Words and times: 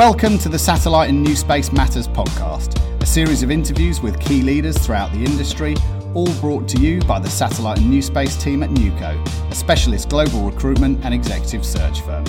Welcome 0.00 0.38
to 0.38 0.48
the 0.48 0.58
Satellite 0.58 1.10
and 1.10 1.22
New 1.22 1.36
Space 1.36 1.72
Matters 1.72 2.08
podcast, 2.08 2.80
a 3.02 3.04
series 3.04 3.42
of 3.42 3.50
interviews 3.50 4.00
with 4.00 4.18
key 4.18 4.40
leaders 4.40 4.78
throughout 4.78 5.12
the 5.12 5.22
industry, 5.22 5.76
all 6.14 6.32
brought 6.40 6.66
to 6.68 6.78
you 6.78 7.02
by 7.02 7.18
the 7.18 7.28
Satellite 7.28 7.76
and 7.76 7.90
New 7.90 8.00
Space 8.00 8.34
team 8.42 8.62
at 8.62 8.70
neuco, 8.70 9.22
a 9.50 9.54
specialist 9.54 10.08
global 10.08 10.40
recruitment 10.40 11.04
and 11.04 11.12
executive 11.12 11.66
search 11.66 12.00
firm. 12.00 12.24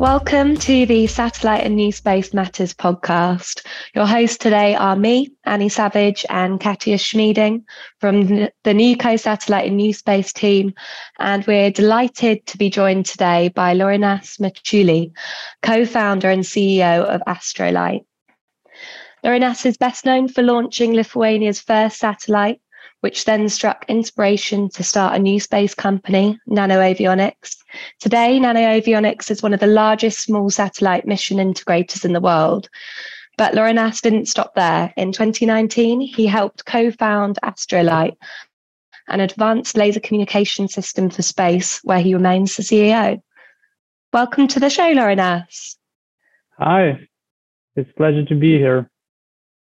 Welcome 0.00 0.56
to 0.56 0.86
the 0.86 1.06
Satellite 1.08 1.62
and 1.62 1.76
New 1.76 1.92
Space 1.92 2.32
Matters 2.32 2.72
podcast. 2.72 3.66
Your 3.94 4.06
hosts 4.06 4.38
today 4.38 4.74
are 4.74 4.96
me, 4.96 5.28
Annie 5.44 5.68
Savage, 5.68 6.24
and 6.30 6.58
Katia 6.58 6.96
Schmieding 6.96 7.64
from 7.98 8.26
the 8.26 8.50
neuco 8.64 9.20
Satellite 9.20 9.66
and 9.66 9.76
New 9.76 9.92
Space 9.92 10.32
team. 10.32 10.72
And 11.18 11.46
we're 11.46 11.70
delighted 11.70 12.46
to 12.46 12.56
be 12.56 12.70
joined 12.70 13.04
today 13.04 13.48
by 13.48 13.74
Laurynas 13.74 14.40
Mačiulis, 14.40 15.12
co 15.60 15.84
founder 15.84 16.30
and 16.30 16.44
CEO 16.44 17.04
of 17.04 17.20
Astrolight. 17.26 18.06
Laurynas 19.22 19.66
is 19.66 19.76
best 19.76 20.06
known 20.06 20.28
for 20.28 20.42
launching 20.42 20.94
Lithuania's 20.94 21.60
first 21.60 21.98
satellite 21.98 22.62
which 23.00 23.24
then 23.24 23.48
struck 23.48 23.84
inspiration 23.88 24.68
to 24.70 24.84
start 24.84 25.16
a 25.16 25.18
new 25.18 25.40
space 25.40 25.74
company, 25.74 26.38
NanoAvionics. 26.48 27.56
Today, 27.98 28.38
NanoAvionics 28.38 29.30
is 29.30 29.42
one 29.42 29.54
of 29.54 29.60
the 29.60 29.66
largest 29.66 30.20
small 30.20 30.50
satellite 30.50 31.06
mission 31.06 31.38
integrators 31.38 32.04
in 32.04 32.12
the 32.12 32.20
world. 32.20 32.68
But 33.38 33.54
Laurynas 33.54 34.02
didn't 34.02 34.26
stop 34.26 34.54
there. 34.54 34.92
In 34.96 35.12
2019, 35.12 36.00
he 36.00 36.26
helped 36.26 36.66
co 36.66 36.90
found 36.90 37.38
Astrolight, 37.42 38.16
an 39.08 39.20
advanced 39.20 39.76
laser 39.76 40.00
communication 40.00 40.68
system 40.68 41.08
for 41.08 41.22
space, 41.22 41.80
where 41.82 42.00
he 42.00 42.14
remains 42.14 42.56
the 42.56 42.62
CEO. 42.62 43.18
Welcome 44.12 44.46
to 44.48 44.60
the 44.60 44.68
show, 44.68 44.92
Laurynas. 44.92 45.76
Hi, 46.58 47.00
it's 47.76 47.90
a 47.90 47.94
pleasure 47.94 48.26
to 48.26 48.34
be 48.34 48.58
here. 48.58 48.90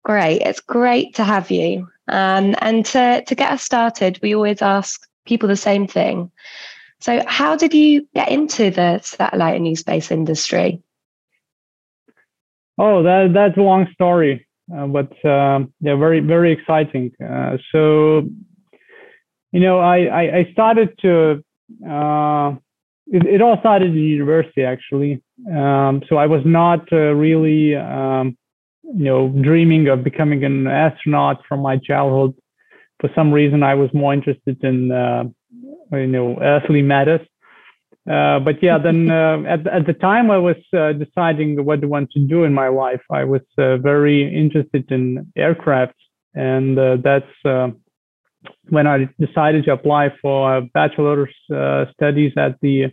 Great. 0.05 0.43
It's 0.43 0.61
great 0.61 1.15
to 1.15 1.25
have 1.25 1.51
you. 1.51 1.89
Um, 2.09 2.57
and 2.61 2.85
to, 2.87 3.23
to 3.25 3.35
get 3.35 3.53
us 3.53 3.63
started, 3.63 4.19
we 4.23 4.35
always 4.35 4.61
ask 4.61 5.07
people 5.25 5.49
the 5.49 5.57
same 5.57 5.87
thing. 5.87 6.31
So, 7.01 7.23
how 7.27 7.57
did 7.57 7.75
you 7.75 8.07
get 8.15 8.29
into 8.31 8.71
the 8.71 8.99
satellite 9.01 9.57
and 9.57 9.65
new 9.65 9.77
space 9.77 10.11
industry? 10.11 10.81
Oh, 12.79 13.03
that, 13.03 13.33
that's 13.35 13.57
a 13.57 13.61
long 13.61 13.89
story, 13.93 14.47
uh, 14.75 14.87
but 14.87 15.13
uh, 15.25 15.61
yeah, 15.81 15.97
very, 15.97 16.21
very 16.21 16.53
exciting. 16.53 17.13
Uh, 17.23 17.59
so, 17.71 18.29
you 19.53 19.61
know, 19.61 19.81
I, 19.81 20.05
I, 20.05 20.37
I 20.39 20.49
started 20.53 20.97
to, 21.03 21.45
uh, 21.89 22.55
it, 23.09 23.27
it, 23.27 23.43
all 23.43 23.59
started 23.59 23.91
in 23.91 23.97
university 23.97 24.63
actually. 24.63 25.23
Um, 25.51 26.03
so, 26.09 26.17
I 26.17 26.27
was 26.27 26.43
not 26.45 26.91
uh, 26.93 27.15
really 27.15 27.75
um, 27.75 28.37
you 28.95 29.05
know, 29.05 29.29
dreaming 29.29 29.89
of 29.89 30.05
becoming 30.05 30.45
an 30.45 30.67
astronaut 30.67 31.43
from 31.49 31.61
my 31.61 31.79
childhood. 31.79 32.35
For 33.01 33.11
some 33.15 33.33
reason, 33.33 33.63
I 33.63 33.75
was 33.75 33.91
more 33.93 34.13
interested 34.13 34.63
in, 34.63 34.93
uh, 34.93 35.25
you 35.93 36.07
know, 36.07 36.39
earthly 36.41 36.83
matters. 36.83 37.27
Uh, 38.11 38.41
but 38.41 38.63
yeah, 38.63 38.79
then 38.79 39.11
uh, 39.11 39.43
at, 39.49 39.67
at 39.67 39.87
the 39.87 39.95
time 39.95 40.31
I 40.31 40.39
was 40.39 40.57
uh, 40.77 40.93
deciding 40.93 41.65
what 41.65 41.83
I 41.83 41.87
want 41.87 42.11
to 42.13 42.21
do 42.21 42.45
in 42.45 42.53
my 42.53 42.69
life, 42.69 43.03
I 43.11 43.25
was 43.25 43.43
uh, 43.59 43.79
very 43.79 44.23
interested 44.35 44.91
in 44.91 45.33
aircraft. 45.37 45.95
And 46.35 46.79
uh, 46.79 46.97
that's 47.03 47.77
when 48.71 48.87
I 48.87 49.09
decided 49.21 49.65
to 49.67 49.73
apply 49.73 50.15
for 50.21 50.57
a 50.57 50.63
bachelor's 50.63 51.35
studies 51.93 52.33
at 52.37 52.59
the 52.61 52.87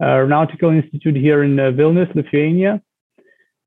Aeronautical 0.00 0.70
Institute 0.70 1.16
here 1.16 1.42
in 1.42 1.56
Vilnius, 1.56 2.14
Lithuania. 2.14 2.80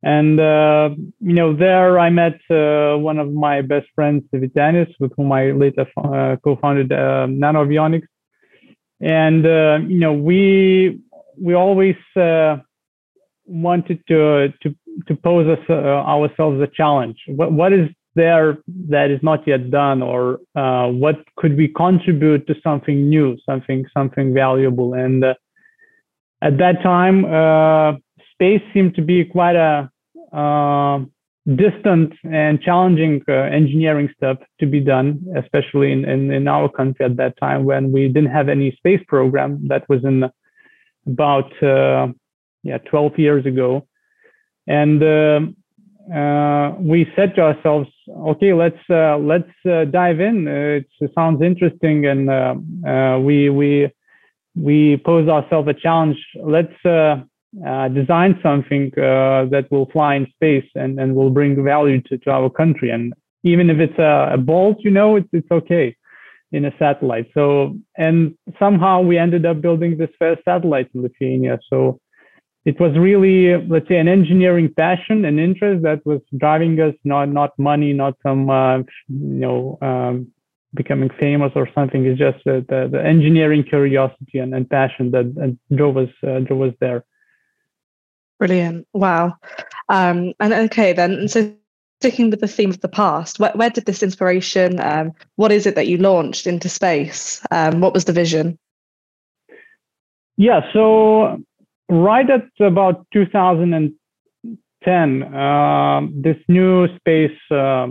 And 0.05 0.39
uh, 0.39 0.89
you 1.19 1.33
know, 1.33 1.55
there 1.55 1.97
I 1.97 2.11
met 2.11 2.39
uh, 2.51 2.95
one 2.95 3.17
of 3.17 3.33
my 3.33 3.61
best 3.61 3.87
friends, 3.95 4.23
Vytenis, 4.31 4.93
with 4.99 5.11
whom 5.17 5.31
I 5.31 5.49
later 5.49 5.87
uh, 5.97 6.35
co-founded 6.43 6.91
uh, 6.91 7.25
NanoAvionics. 7.27 8.07
And 9.01 9.43
uh, 9.47 9.79
you 9.87 9.99
know, 9.99 10.13
we 10.13 11.01
we 11.41 11.55
always 11.55 11.95
uh, 12.15 12.57
wanted 13.45 13.99
to 14.07 14.53
to 14.61 14.75
to 15.07 15.15
pose 15.15 15.47
us, 15.47 15.69
ourselves 15.71 16.61
a 16.61 16.67
challenge. 16.67 17.17
What 17.27 17.51
what 17.51 17.73
is 17.73 17.89
there 18.13 18.59
that 18.89 19.09
is 19.09 19.19
not 19.23 19.47
yet 19.47 19.71
done, 19.71 20.03
or 20.03 20.39
what 20.53 21.15
could 21.35 21.57
we 21.57 21.67
contribute 21.69 22.45
to 22.45 22.53
something 22.61 23.09
new, 23.09 23.37
something 23.43 23.87
something 23.97 24.35
valuable? 24.35 24.93
And 24.93 25.25
at 26.43 26.57
that 26.59 26.83
time, 26.83 27.25
space 28.35 28.61
seemed 28.71 28.93
to 28.95 29.01
be 29.01 29.25
quite 29.25 29.55
a 29.55 29.59
uh, 29.59 29.87
distant 31.53 32.13
and 32.23 32.59
challenging 32.61 33.21
uh, 33.29 33.33
engineering 33.33 34.09
stuff 34.17 34.37
to 34.59 34.65
be 34.65 34.79
done, 34.79 35.23
especially 35.37 35.91
in, 35.91 36.03
in, 36.05 36.31
in, 36.31 36.47
our 36.47 36.67
country 36.67 37.05
at 37.05 37.17
that 37.17 37.37
time 37.37 37.65
when 37.65 37.91
we 37.91 38.07
didn't 38.07 38.31
have 38.31 38.49
any 38.49 38.71
space 38.77 39.01
program. 39.07 39.67
That 39.67 39.87
was 39.87 40.03
in 40.03 40.23
about 41.05 41.51
uh, 41.61 42.07
yeah 42.63 42.79
12 42.89 43.19
years 43.19 43.45
ago, 43.45 43.87
and 44.65 45.03
uh, 45.03 45.39
uh, 46.11 46.75
we 46.79 47.07
said 47.15 47.35
to 47.35 47.41
ourselves, 47.41 47.89
okay, 48.09 48.53
let's 48.53 48.81
uh, 48.89 49.17
let's 49.17 49.51
dive 49.91 50.19
in. 50.19 50.47
it 50.47 50.87
sounds 51.13 51.43
interesting, 51.43 52.07
and 52.07 53.23
we 53.23 53.51
we 53.51 53.91
we 54.55 54.97
pose 55.05 55.29
ourselves 55.29 55.69
a 55.69 55.75
challenge. 55.75 56.17
Let's 56.41 56.73
uh, 57.65 57.87
design 57.89 58.39
something 58.41 58.91
uh, 58.97 59.45
that 59.45 59.67
will 59.71 59.89
fly 59.91 60.15
in 60.15 60.27
space 60.35 60.69
and, 60.75 60.99
and 60.99 61.15
will 61.15 61.29
bring 61.29 61.63
value 61.63 62.01
to, 62.01 62.17
to 62.17 62.29
our 62.31 62.49
country. 62.49 62.89
And 62.89 63.13
even 63.43 63.69
if 63.69 63.79
it's 63.79 63.99
a, 63.99 64.31
a 64.33 64.37
bolt, 64.37 64.77
you 64.79 64.91
know, 64.91 65.15
it's, 65.15 65.29
it's 65.31 65.49
okay 65.51 65.95
in 66.51 66.65
a 66.65 66.73
satellite. 66.77 67.27
So, 67.33 67.75
and 67.97 68.35
somehow 68.59 69.01
we 69.01 69.17
ended 69.17 69.45
up 69.45 69.61
building 69.61 69.97
this 69.97 70.09
first 70.17 70.43
satellite 70.43 70.89
in 70.93 71.01
Lithuania. 71.01 71.59
So 71.69 71.99
it 72.65 72.79
was 72.79 72.97
really, 72.97 73.55
let's 73.67 73.87
say, 73.87 73.97
an 73.97 74.07
engineering 74.07 74.73
passion 74.75 75.25
and 75.25 75.39
interest 75.39 75.83
that 75.83 76.05
was 76.05 76.21
driving 76.37 76.79
us, 76.81 76.95
not, 77.03 77.29
not 77.29 77.51
money, 77.59 77.93
not 77.93 78.15
some, 78.23 78.49
uh, 78.49 78.77
you 78.77 78.85
know, 79.07 79.77
um, 79.81 80.27
becoming 80.73 81.09
famous 81.19 81.51
or 81.55 81.69
something. 81.73 82.05
It's 82.05 82.19
just 82.19 82.39
uh, 82.47 82.61
the, 82.67 82.89
the 82.91 83.01
engineering 83.05 83.63
curiosity 83.63 84.39
and, 84.39 84.53
and 84.53 84.69
passion 84.69 85.11
that 85.11 85.57
drove 85.73 85.97
us, 85.97 86.09
uh, 86.27 86.39
drove 86.39 86.69
us 86.69 86.75
there. 86.79 87.05
Brilliant. 88.39 88.87
Wow. 88.93 89.35
Um, 89.89 90.33
and 90.39 90.53
okay, 90.53 90.93
then, 90.93 91.27
so 91.27 91.53
sticking 92.01 92.29
with 92.29 92.41
the 92.41 92.47
theme 92.47 92.69
of 92.69 92.81
the 92.81 92.89
past, 92.89 93.39
where, 93.39 93.51
where 93.55 93.69
did 93.69 93.85
this 93.85 94.03
inspiration, 94.03 94.79
um, 94.79 95.13
what 95.35 95.51
is 95.51 95.65
it 95.65 95.75
that 95.75 95.87
you 95.87 95.97
launched 95.97 96.45
into 96.45 96.69
space? 96.69 97.41
Um, 97.51 97.81
what 97.81 97.93
was 97.93 98.05
the 98.05 98.13
vision? 98.13 98.59
Yeah, 100.37 100.61
so 100.73 101.41
right 101.89 102.29
at 102.29 102.43
about 102.59 103.07
2010, 103.13 105.23
uh, 105.23 106.01
this 106.13 106.37
new 106.49 106.93
space 106.97 107.37
uh, 107.51 107.87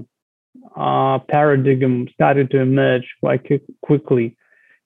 uh, 0.76 1.18
paradigm 1.20 2.06
started 2.12 2.50
to 2.50 2.60
emerge 2.60 3.06
quite 3.20 3.46
quickly 3.82 4.36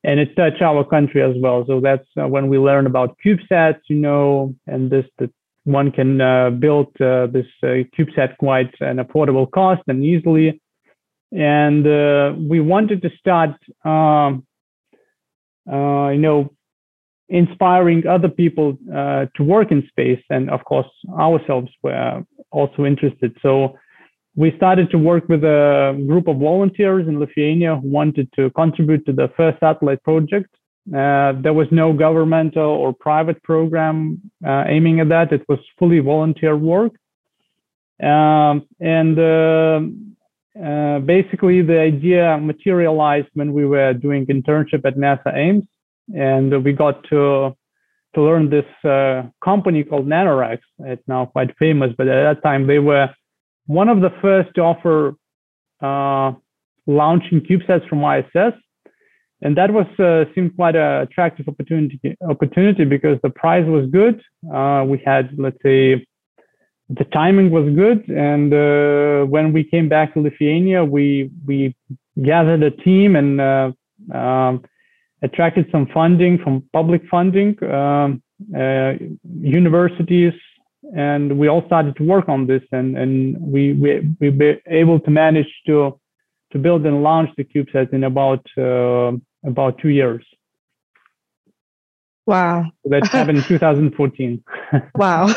and 0.05 0.21
it 0.21 0.37
touched 0.37 0.63
our 0.63 0.85
country 0.85 1.23
as 1.23 1.35
well. 1.39 1.65
So 1.67 1.81
that's 1.81 2.07
uh, 2.21 2.29
when 2.29 2.49
we 2.49 2.59
learned 2.59 2.87
about 2.87 3.17
CubeSats, 3.25 3.81
you 3.89 3.97
know, 3.97 4.55
and 4.67 4.91
this 4.91 5.05
the 5.19 5.31
one 5.69 5.93
can 5.93 6.21
uh, 6.21 6.51
build 6.51 6.89
uh, 7.01 7.27
this 7.27 7.47
uh, 7.63 7.85
CubeSat 7.95 8.37
quite 8.39 8.73
an 8.81 8.97
affordable 8.97 9.51
cost 9.51 9.83
and 9.87 10.05
easily. 10.05 10.61
And 11.31 11.87
uh, 11.87 12.33
we 12.39 12.61
wanted 12.61 13.03
to 13.03 13.11
start, 13.19 13.51
um, 13.85 14.47
uh, 15.71 16.09
you 16.09 16.19
know, 16.19 16.51
inspiring 17.29 18.07
other 18.07 18.31
people 18.31 18.79
uh, 18.91 19.27
to 19.37 19.43
work 19.43 19.71
in 19.71 19.87
space. 19.89 20.23
And 20.31 20.49
of 20.51 20.65
course, 20.65 20.89
ourselves 21.19 21.71
were 21.83 22.25
also 22.51 22.87
interested. 22.87 23.37
So 23.43 23.77
we 24.35 24.55
started 24.57 24.91
to 24.93 24.99
work 24.99 25.29
with 25.29 25.45
a 25.45 26.03
group 26.07 26.29
of 26.29 26.39
volunteers 26.39 27.07
in 27.07 27.21
Lithuania 27.21 27.77
who 27.77 27.89
wanted 27.89 28.33
to 28.37 28.51
contribute 28.51 29.05
to 29.05 29.13
the 29.13 29.29
first 29.37 29.61
satellite 29.61 30.03
project. 30.03 30.49
Uh, 30.89 31.33
there 31.43 31.53
was 31.53 31.67
no 31.71 31.93
governmental 31.93 32.65
or 32.65 32.95
private 32.95 33.43
program 33.43 34.21
uh, 34.47 34.65
aiming 34.67 35.01
at 35.01 35.09
that. 35.11 35.33
It 35.33 35.45
was 35.49 35.59
fully 35.79 35.99
volunteer 35.99 36.57
work. 36.57 36.93
Um, 38.03 38.67
and 38.81 39.19
uh, 39.19 39.81
uh 40.59 40.99
basically, 41.01 41.61
the 41.63 41.79
idea 41.79 42.39
materialized 42.39 43.29
when 43.35 43.53
we 43.53 43.67
were 43.67 43.93
doing 43.93 44.25
internship 44.27 44.85
at 44.87 44.97
NASA 44.97 45.35
Ames, 45.35 45.65
and 46.15 46.65
we 46.65 46.73
got 46.73 47.03
to 47.11 47.55
to 48.15 48.23
learn 48.23 48.49
this 48.49 48.71
uh, 48.85 49.25
company 49.45 49.85
called 49.85 50.07
NanoRacks. 50.07 50.69
It's 50.79 51.07
now 51.07 51.27
quite 51.27 51.55
famous, 51.59 51.93
but 51.99 52.09
at 52.09 52.23
that 52.35 52.43
time 52.43 52.67
they 52.67 52.79
were 52.79 53.11
one 53.67 53.91
of 53.91 54.01
the 54.01 54.11
first 54.23 54.55
to 54.55 54.63
offer 54.63 55.15
launching 56.87 57.41
CubeSats 57.41 57.87
from 57.89 58.03
ISS 58.03 58.55
and 59.43 59.57
that 59.57 59.73
was 59.73 59.87
uh, 59.99 60.25
seemed 60.35 60.55
quite 60.57 60.75
an 60.75 61.03
attractive 61.03 61.49
opportunity 61.49 62.17
opportunity 62.29 62.85
because 62.85 63.19
the 63.23 63.31
price 63.31 63.67
was 63.67 63.87
good. 63.91 64.21
Uh, 64.53 64.85
we 64.87 65.01
had, 65.05 65.31
let's 65.39 65.59
say, 65.63 66.05
the 66.89 67.05
timing 67.13 67.51
was 67.51 67.73
good, 67.75 68.09
and 68.09 68.53
uh, 68.53 69.25
when 69.27 69.53
we 69.53 69.63
came 69.63 69.89
back 69.89 70.15
to 70.15 70.21
Lithuania, 70.21 70.85
we 70.85 71.31
we 71.47 71.77
gathered 72.23 72.63
a 72.63 72.71
team 72.71 73.15
and 73.15 73.41
uh, 73.41 73.71
um, 74.13 74.65
attracted 75.23 75.69
some 75.71 75.87
funding 75.95 76.39
from 76.39 76.65
public 76.73 77.03
funding, 77.09 77.63
um, 77.65 78.23
uh, 78.57 78.95
universities, 79.41 80.33
and 80.97 81.39
we 81.39 81.49
all 81.49 81.65
started 81.67 81.95
to 81.97 82.05
work 82.05 82.29
on 82.29 82.47
this, 82.47 82.63
and 82.73 82.97
and 82.97 83.37
we 83.41 83.75
we 83.75 84.09
we 84.21 84.31
were 84.31 84.57
able 84.67 84.99
to 84.99 85.11
manage 85.11 85.53
to 85.67 86.01
to 86.53 86.59
build 86.59 86.87
and 86.87 87.03
launch 87.03 87.31
the 87.37 87.45
CubeSat 87.45 87.93
in 87.93 88.05
about 88.05 88.45
uh, 88.57 89.13
about 89.45 89.79
two 89.79 89.89
years. 89.89 90.25
Wow. 92.27 92.67
So 92.83 92.91
that 92.91 93.07
happened 93.07 93.39
in 93.39 93.45
2014. 93.49 94.45
wow. 94.97 95.35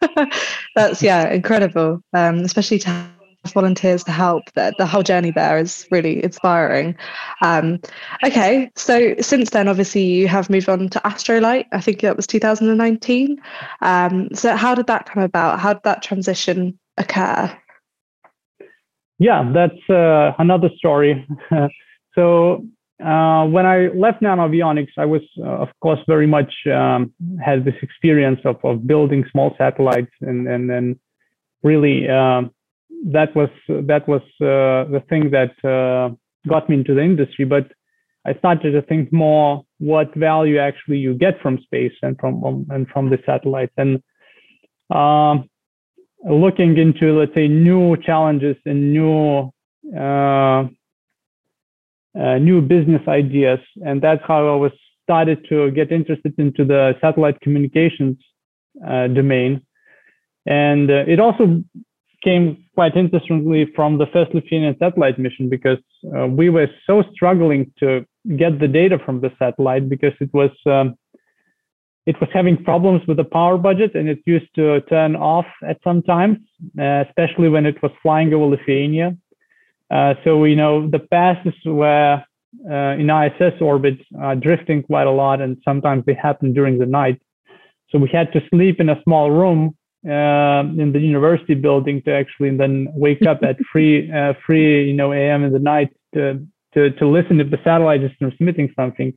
That's 0.74 1.02
yeah, 1.02 1.30
incredible. 1.30 2.00
Um, 2.14 2.38
especially 2.38 2.78
to 2.80 2.88
have 2.88 3.10
volunteers 3.52 4.04
to 4.04 4.12
help. 4.12 4.44
The, 4.54 4.72
the 4.78 4.86
whole 4.86 5.02
journey 5.02 5.30
there 5.30 5.58
is 5.58 5.86
really 5.90 6.22
inspiring. 6.22 6.96
Um, 7.42 7.80
okay, 8.24 8.70
so 8.76 9.14
since 9.20 9.50
then, 9.50 9.68
obviously, 9.68 10.02
you 10.02 10.28
have 10.28 10.50
moved 10.50 10.68
on 10.68 10.88
to 10.90 11.00
Astrolight. 11.00 11.66
I 11.72 11.80
think 11.80 12.00
that 12.00 12.16
was 12.16 12.26
2019. 12.26 13.40
Um, 13.82 14.28
so 14.34 14.56
how 14.56 14.74
did 14.74 14.86
that 14.86 15.06
come 15.06 15.22
about? 15.22 15.60
How 15.60 15.74
did 15.74 15.82
that 15.84 16.02
transition 16.02 16.78
occur? 16.96 17.54
Yeah, 19.18 19.50
that's 19.52 19.90
uh, 19.90 20.32
another 20.38 20.70
story. 20.78 21.26
so 22.14 22.64
uh, 23.02 23.46
when 23.46 23.66
I 23.66 23.88
left 23.88 24.22
Nanoavionics, 24.22 24.92
I 24.98 25.06
was, 25.06 25.22
uh, 25.38 25.44
of 25.44 25.68
course, 25.80 26.00
very 26.06 26.26
much 26.26 26.52
um, 26.66 27.12
had 27.42 27.64
this 27.64 27.74
experience 27.82 28.40
of, 28.44 28.56
of 28.64 28.86
building 28.86 29.24
small 29.30 29.54
satellites, 29.56 30.12
and 30.20 30.46
and 30.46 30.68
then 30.68 30.98
really 31.62 32.08
um, 32.08 32.50
that 33.06 33.34
was 33.34 33.48
that 33.68 34.06
was 34.06 34.22
uh, 34.40 34.90
the 34.90 35.02
thing 35.08 35.30
that 35.30 35.52
uh, 35.64 36.14
got 36.48 36.68
me 36.68 36.76
into 36.76 36.94
the 36.94 37.02
industry. 37.02 37.44
But 37.44 37.72
I 38.26 38.34
started 38.34 38.72
to 38.72 38.82
think 38.82 39.12
more 39.12 39.64
what 39.78 40.14
value 40.14 40.58
actually 40.58 40.98
you 40.98 41.14
get 41.14 41.40
from 41.40 41.58
space 41.62 41.94
and 42.02 42.18
from 42.20 42.44
um, 42.44 42.66
and 42.68 42.86
from 42.88 43.08
the 43.08 43.18
satellites, 43.24 43.72
and 43.78 44.02
um, 44.90 45.48
looking 46.28 46.76
into 46.76 47.18
let's 47.18 47.34
say 47.34 47.48
new 47.48 47.96
challenges 47.96 48.56
and 48.66 48.92
new 48.92 49.50
uh, 52.18 52.38
new 52.38 52.60
business 52.60 53.02
ideas, 53.08 53.60
and 53.84 54.02
that's 54.02 54.22
how 54.26 54.52
I 54.52 54.56
was 54.56 54.72
started 55.04 55.44
to 55.48 55.70
get 55.72 55.90
interested 55.90 56.34
into 56.38 56.64
the 56.64 56.94
satellite 57.00 57.40
communications 57.40 58.16
uh, 58.86 59.08
domain. 59.08 59.60
And 60.46 60.90
uh, 60.90 61.04
it 61.06 61.20
also 61.20 61.62
came 62.22 62.64
quite 62.74 62.96
interestingly 62.96 63.70
from 63.74 63.98
the 63.98 64.06
first 64.12 64.34
Lithuanian 64.34 64.76
satellite 64.78 65.18
mission 65.18 65.48
because 65.48 65.78
uh, 66.16 66.26
we 66.26 66.48
were 66.48 66.68
so 66.86 67.02
struggling 67.12 67.72
to 67.78 68.04
get 68.36 68.58
the 68.60 68.68
data 68.68 68.98
from 69.04 69.20
the 69.20 69.32
satellite 69.38 69.88
because 69.88 70.12
it 70.20 70.32
was 70.32 70.50
um, 70.66 70.94
it 72.06 72.18
was 72.20 72.30
having 72.32 72.62
problems 72.64 73.02
with 73.06 73.16
the 73.18 73.24
power 73.24 73.58
budget 73.58 73.94
and 73.94 74.08
it 74.08 74.20
used 74.26 74.52
to 74.54 74.80
turn 74.82 75.14
off 75.16 75.46
at 75.68 75.78
some 75.84 76.02
times, 76.02 76.38
uh, 76.78 77.04
especially 77.06 77.48
when 77.48 77.66
it 77.66 77.80
was 77.82 77.92
flying 78.02 78.32
over 78.32 78.46
Lithuania. 78.46 79.16
Uh, 79.90 80.14
so 80.24 80.38
we 80.38 80.54
know 80.54 80.88
the 80.88 81.00
passes 81.00 81.54
were 81.64 82.22
uh, 82.70 82.74
in 82.74 83.10
ISS 83.10 83.60
orbit 83.60 83.98
uh, 84.20 84.34
drifting 84.34 84.82
quite 84.82 85.06
a 85.06 85.10
lot, 85.10 85.40
and 85.40 85.56
sometimes 85.64 86.04
they 86.06 86.14
happen 86.14 86.52
during 86.52 86.78
the 86.78 86.86
night. 86.86 87.20
So 87.90 87.98
we 87.98 88.08
had 88.08 88.32
to 88.32 88.40
sleep 88.50 88.80
in 88.80 88.88
a 88.88 89.00
small 89.02 89.30
room 89.30 89.76
uh, 90.06 90.62
in 90.78 90.92
the 90.92 91.00
university 91.00 91.54
building 91.54 92.02
to 92.02 92.12
actually 92.12 92.56
then 92.56 92.88
wake 92.92 93.26
up 93.26 93.42
at 93.42 93.56
three, 93.72 94.10
uh, 94.12 94.34
three, 94.46 94.86
you 94.86 94.94
know, 94.94 95.12
a.m. 95.12 95.44
in 95.44 95.52
the 95.52 95.58
night 95.58 95.94
to, 96.14 96.44
to 96.74 96.90
to 96.90 97.06
listen 97.06 97.40
if 97.40 97.50
the 97.50 97.58
satellite 97.64 98.02
is 98.02 98.12
transmitting 98.18 98.72
something. 98.76 99.12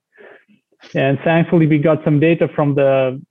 And 0.95 1.17
thankfully, 1.23 1.67
we 1.67 1.77
got 1.77 2.03
some 2.03 2.19
data 2.19 2.49
from 2.55 2.75
the 2.75 3.21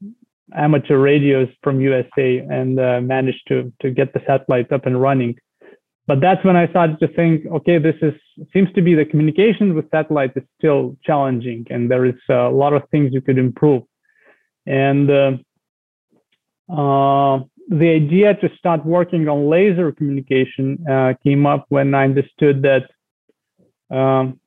amateur 0.54 0.98
radios 0.98 1.48
from 1.62 1.80
USA 1.80 2.38
and 2.38 2.76
managed 3.06 3.42
to 3.48 3.72
to 3.82 3.90
get 3.90 4.14
the 4.14 4.22
satellite 4.26 4.70
up 4.72 4.86
and 4.86 5.00
running 5.00 5.36
but 6.06 6.20
that's 6.20 6.44
when 6.44 6.56
I 6.56 6.68
started 6.68 6.98
to 7.00 7.08
think, 7.08 7.46
okay, 7.46 7.78
this 7.78 7.94
is 8.02 8.14
seems 8.52 8.72
to 8.72 8.82
be 8.82 8.94
the 8.94 9.04
communication 9.04 9.74
with 9.74 9.90
satellite 9.90 10.32
is 10.36 10.42
still 10.58 10.96
challenging, 11.04 11.66
and 11.70 11.90
there 11.90 12.04
is 12.04 12.14
a 12.28 12.48
lot 12.48 12.72
of 12.72 12.82
things 12.90 13.12
you 13.12 13.20
could 13.20 13.38
improve. 13.38 13.84
And 14.66 15.10
uh, 15.10 15.32
uh, 16.68 17.44
the 17.68 17.88
idea 17.88 18.34
to 18.34 18.50
start 18.56 18.84
working 18.84 19.28
on 19.28 19.48
laser 19.48 19.92
communication 19.92 20.84
uh, 20.90 21.14
came 21.22 21.46
up 21.46 21.66
when 21.68 21.94
I 21.94 22.04
understood 22.04 22.62
that 22.62 22.90
um, 23.96 24.40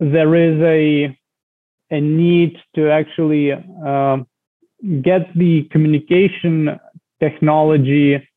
there 0.00 0.34
is 0.34 0.60
a 0.62 1.16
a 1.90 2.00
need 2.00 2.58
to 2.74 2.90
actually 2.90 3.52
uh, 3.52 4.18
get 5.02 5.32
the 5.34 5.64
communication 5.70 6.78
technology 7.20 8.28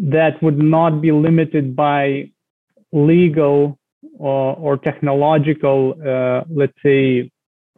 that 0.00 0.42
would 0.42 0.58
not 0.58 1.00
be 1.00 1.12
limited 1.12 1.76
by 1.76 2.30
legal 2.92 3.78
or, 4.18 4.56
or 4.56 4.76
technological, 4.78 5.94
uh, 6.06 6.42
let's 6.50 6.72
say, 6.82 7.30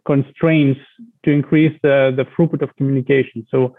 constraints 0.06 0.80
to 1.24 1.30
increase 1.30 1.78
the, 1.82 2.12
the 2.16 2.24
throughput 2.24 2.62
of 2.62 2.74
communication. 2.76 3.46
So, 3.50 3.76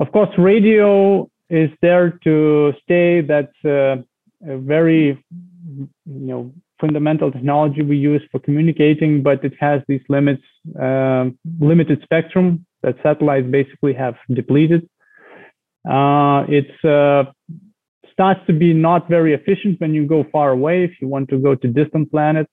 of 0.00 0.12
course, 0.12 0.30
radio 0.38 1.28
is 1.48 1.70
there 1.80 2.18
to 2.24 2.72
stay. 2.82 3.20
That's 3.20 3.52
a, 3.64 4.04
a 4.46 4.58
very, 4.58 5.22
you 5.66 5.88
know, 6.06 6.52
fundamental 6.80 7.30
technology 7.30 7.82
we 7.82 7.96
use 7.96 8.22
for 8.30 8.40
communicating, 8.40 9.22
but 9.22 9.44
it 9.44 9.54
has 9.60 9.82
these 9.86 10.00
limits, 10.08 10.42
uh, 10.80 11.26
limited 11.60 12.00
spectrum 12.02 12.66
that 12.82 12.96
satellites 13.02 13.46
basically 13.46 13.94
have 13.94 14.16
depleted. 14.32 14.88
Uh, 15.88 16.44
it's 16.48 16.84
uh, 16.84 17.24
starts 18.12 18.40
to 18.46 18.52
be 18.52 18.72
not 18.72 19.08
very 19.08 19.34
efficient 19.34 19.80
when 19.80 19.94
you 19.94 20.06
go 20.06 20.24
far 20.30 20.50
away 20.50 20.84
if 20.84 20.92
you 21.00 21.08
want 21.08 21.28
to 21.30 21.38
go 21.38 21.54
to 21.54 21.68
distant 21.68 22.10
planets. 22.10 22.50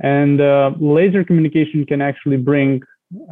And 0.00 0.40
uh, 0.40 0.72
laser 0.78 1.24
communication 1.24 1.84
can 1.86 2.00
actually 2.00 2.36
bring 2.36 2.82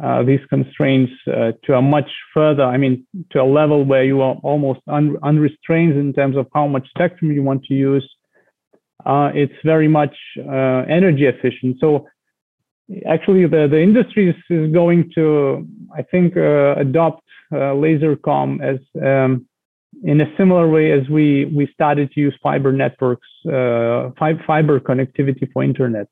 uh, 0.03 0.23
these 0.23 0.39
constraints 0.49 1.11
uh, 1.27 1.51
to 1.63 1.75
a 1.75 1.81
much 1.81 2.09
further, 2.33 2.63
I 2.63 2.77
mean, 2.77 3.05
to 3.31 3.41
a 3.41 3.45
level 3.45 3.85
where 3.85 4.03
you 4.03 4.21
are 4.21 4.35
almost 4.43 4.79
un- 4.87 5.17
unrestrained 5.23 5.97
in 5.97 6.13
terms 6.13 6.35
of 6.35 6.47
how 6.53 6.67
much 6.67 6.87
spectrum 6.89 7.31
you 7.31 7.43
want 7.43 7.63
to 7.65 7.73
use. 7.73 8.07
Uh, 9.05 9.31
it's 9.33 9.53
very 9.63 9.87
much 9.87 10.15
uh, 10.39 10.83
energy 10.89 11.25
efficient. 11.25 11.77
So 11.79 12.07
actually, 13.07 13.45
the, 13.45 13.67
the 13.69 13.79
industry 13.79 14.29
is, 14.29 14.35
is 14.49 14.73
going 14.73 15.11
to, 15.15 15.67
I 15.95 16.01
think, 16.01 16.35
uh, 16.35 16.75
adopt 16.77 17.23
laser 17.51 18.15
com 18.17 18.59
as 18.61 18.79
um, 19.01 19.46
in 20.03 20.21
a 20.21 20.31
similar 20.37 20.67
way 20.69 20.91
as 20.91 21.07
we 21.09 21.45
we 21.45 21.67
started 21.73 22.11
to 22.11 22.19
use 22.19 22.35
fiber 22.41 22.71
networks, 22.71 23.27
uh, 23.47 24.11
fiber 24.19 24.79
connectivity 24.79 25.51
for 25.51 25.63
internet, 25.63 26.07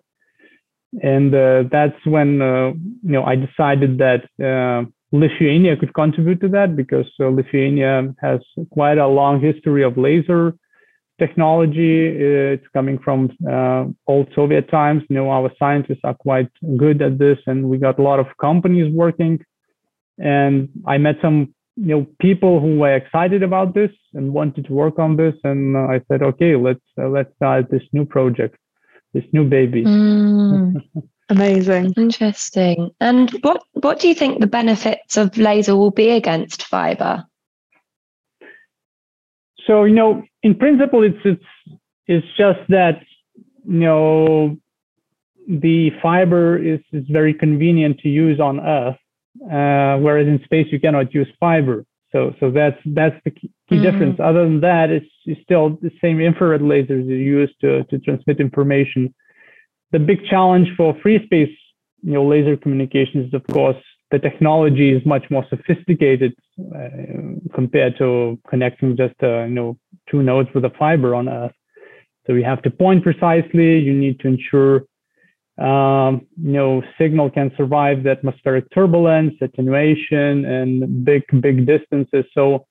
and 1.02 1.34
uh, 1.34 1.64
that's 1.72 2.00
when 2.06 2.42
uh, 2.42 2.70
you 2.70 3.14
know 3.16 3.24
I 3.24 3.36
decided 3.36 3.98
that 4.00 4.24
uh, 4.44 4.90
Lithuania 5.12 5.78
could 5.78 5.94
contribute 5.94 6.42
to 6.42 6.50
that 6.50 6.76
because 6.76 7.08
uh, 7.20 7.28
Lithuania 7.28 8.14
has 8.22 8.40
quite 8.72 8.98
a 8.98 9.08
long 9.08 9.42
history 9.42 9.84
of 9.84 9.98
laser 9.98 10.56
technology. 11.20 12.08
It's 12.08 12.68
coming 12.74 13.00
from 13.00 13.32
uh, 13.50 13.86
old 14.08 14.28
Soviet 14.36 14.70
times. 14.70 15.04
You 15.10 15.18
know, 15.18 15.30
our 15.30 15.52
scientists 15.58 16.02
are 16.04 16.16
quite 16.16 16.50
good 16.78 17.02
at 17.02 17.18
this, 17.18 17.38
and 17.48 17.70
we 17.70 17.78
got 17.78 18.00
a 18.00 18.04
lot 18.04 18.20
of 18.20 18.28
companies 18.40 18.94
working. 18.94 19.40
And 20.18 20.70
I 20.86 20.98
met 20.98 21.18
some 21.22 21.55
you 21.76 21.88
know 21.88 22.08
people 22.20 22.60
who 22.60 22.80
were 22.80 22.96
excited 22.96 23.44
about 23.44 23.74
this 23.74 23.92
and 24.14 24.34
wanted 24.34 24.66
to 24.66 24.74
work 24.74 24.98
on 25.00 25.18
this 25.18 25.36
and 25.44 25.76
uh, 25.76 25.88
i 25.88 26.02
said 26.08 26.22
okay 26.24 26.56
let's 26.56 26.80
uh, 26.98 27.08
let's 27.08 27.34
start 27.36 27.70
this 27.70 27.84
new 27.92 28.06
project 28.06 28.56
this 29.16 29.24
new 29.32 29.46
baby. 29.46 29.84
Mm, 29.84 30.76
amazing. 31.30 31.94
Interesting. 31.98 32.92
And 33.00 33.32
what 33.42 33.64
what 33.74 34.00
do 34.00 34.08
you 34.08 34.14
think 34.14 34.40
the 34.40 34.48
benefits 34.48 35.18
of 35.18 35.38
laser 35.38 35.76
will 35.76 35.92
be 35.92 36.10
against 36.10 36.64
fiber? 36.64 37.26
So 39.66 39.86
you 39.86 39.96
know 39.96 40.24
in 40.44 40.54
principle 40.56 41.02
it's 41.04 41.24
it's 41.24 41.80
it's 42.06 42.28
just 42.38 42.60
that 42.70 43.02
you 43.66 43.80
know 43.80 44.58
the 45.48 45.92
fiber 46.02 46.58
is, 46.58 46.82
is 46.92 47.06
very 47.10 47.34
convenient 47.34 48.00
to 48.00 48.10
use 48.10 48.40
on 48.40 48.60
earth 48.60 48.98
uh, 49.46 49.98
whereas 49.98 50.28
in 50.28 50.40
space 50.44 50.68
you 50.72 50.80
cannot 50.80 51.14
use 51.14 51.28
fiber. 51.40 51.86
So, 52.12 52.34
so 52.40 52.50
that's 52.50 52.80
that's 52.86 53.20
the 53.26 53.32
key, 53.32 53.52
key 53.68 53.76
mm-hmm. 53.76 53.84
difference. 53.84 54.20
Other 54.20 54.44
than 54.44 54.62
that, 54.62 54.90
it's, 54.90 55.06
it's, 55.26 55.42
still 55.42 55.78
the 55.82 55.92
same 56.02 56.22
infrared 56.22 56.62
lasers 56.62 57.06
you 57.08 57.16
use 57.16 57.54
to, 57.62 57.84
to 57.86 58.00
transmit 58.00 58.40
information. 58.40 59.14
the 59.92 60.00
big 60.00 60.26
challenge 60.26 60.70
for 60.78 60.96
free 61.02 61.24
space, 61.26 61.56
you 62.02 62.14
know, 62.14 62.26
laser 62.26 62.56
communications 62.56 63.28
is 63.28 63.34
of 63.34 63.46
course 63.48 63.82
the 64.12 64.20
technology 64.20 64.92
is 64.92 65.06
much 65.06 65.26
more 65.30 65.46
sophisticated 65.50 66.34
uh, 66.76 66.90
compared 67.54 67.98
to 67.98 68.40
connecting 68.50 68.96
just 68.96 69.16
uh, 69.24 69.44
you 69.44 69.56
know 69.56 69.78
two 70.10 70.22
nodes 70.24 70.50
with 70.54 70.64
a 70.66 70.74
fiber 70.80 71.16
on 71.16 71.28
Earth. 71.28 71.58
So 72.26 72.34
you 72.34 72.44
have 72.44 72.62
to 72.64 72.72
point 72.72 73.04
precisely. 73.04 73.80
You 73.80 73.94
need 73.94 74.20
to 74.22 74.28
ensure 74.28 74.84
um, 75.58 76.28
you 76.42 76.54
know 76.54 76.84
signal 76.98 77.30
can 77.30 77.52
survive 77.56 78.04
the 78.04 78.12
atmospheric 78.12 78.66
turbulence, 78.74 79.34
attenuation, 79.42 80.46
and 80.46 81.06
big 81.06 81.24
big 81.42 81.66
distances. 81.66 82.26
So 82.34 82.68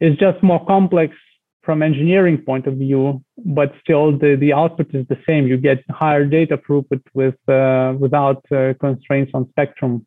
it's 0.00 0.18
just 0.18 0.42
more 0.42 0.64
complex 0.66 1.14
from 1.62 1.82
engineering 1.82 2.38
point 2.38 2.66
of 2.66 2.74
view, 2.74 3.22
but 3.38 3.72
still 3.82 4.16
the, 4.16 4.36
the 4.38 4.52
output 4.52 4.94
is 4.94 5.06
the 5.08 5.18
same. 5.26 5.46
You 5.46 5.56
get 5.56 5.82
higher 5.90 6.24
data 6.24 6.58
throughput 6.58 7.02
with 7.14 7.36
uh, 7.48 7.94
without 7.98 8.44
uh, 8.52 8.74
constraints 8.80 9.32
on 9.34 9.48
spectrum. 9.50 10.06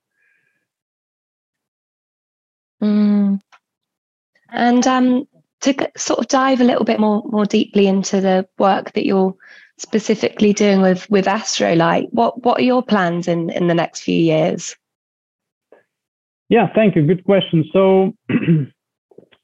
Mm. 2.82 3.40
And 4.52 4.88
um, 4.88 5.28
to 5.62 5.92
sort 5.98 6.20
of 6.20 6.28
dive 6.28 6.62
a 6.62 6.64
little 6.64 6.86
bit 6.86 7.00
more 7.00 7.24
more 7.26 7.46
deeply 7.46 7.88
into 7.88 8.22
the 8.22 8.48
work 8.58 8.94
that 8.94 9.06
you're 9.06 9.36
specifically 9.78 10.54
doing 10.54 10.82
with 10.82 11.10
with 11.10 11.26
Astrolight, 11.26 12.08
what 12.12 12.44
what 12.44 12.60
are 12.60 12.64
your 12.64 12.84
plans 12.84 13.28
in 13.28 13.50
in 13.50 13.68
the 13.68 13.76
next 13.76 14.02
few 14.02 14.18
years? 14.18 14.76
Yeah, 16.50 16.68
thank 16.74 16.96
you. 16.96 17.06
Good 17.06 17.24
question. 17.24 17.66
So. 17.74 18.14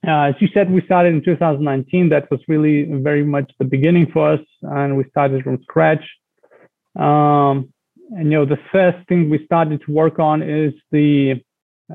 Uh, 0.05 0.23
as 0.23 0.35
you 0.39 0.49
said, 0.53 0.69
we 0.69 0.81
started 0.81 1.13
in 1.13 1.23
2019. 1.23 2.09
That 2.09 2.29
was 2.29 2.41
really 2.49 2.83
very 2.83 3.23
much 3.23 3.49
the 3.57 3.63
beginning 3.63 4.11
for 4.11 4.33
us, 4.33 4.41
and 4.61 4.97
we 4.97 5.05
started 5.09 5.45
from 5.45 5.61
scratch. 5.63 6.03
Um, 6.99 7.73
and 8.11 8.25
you 8.25 8.31
know, 8.31 8.45
the 8.45 8.59
first 8.71 9.07
thing 9.07 9.29
we 9.29 9.45
started 9.45 9.81
to 9.85 9.91
work 9.93 10.19
on 10.19 10.43
is 10.43 10.73
the 10.91 11.41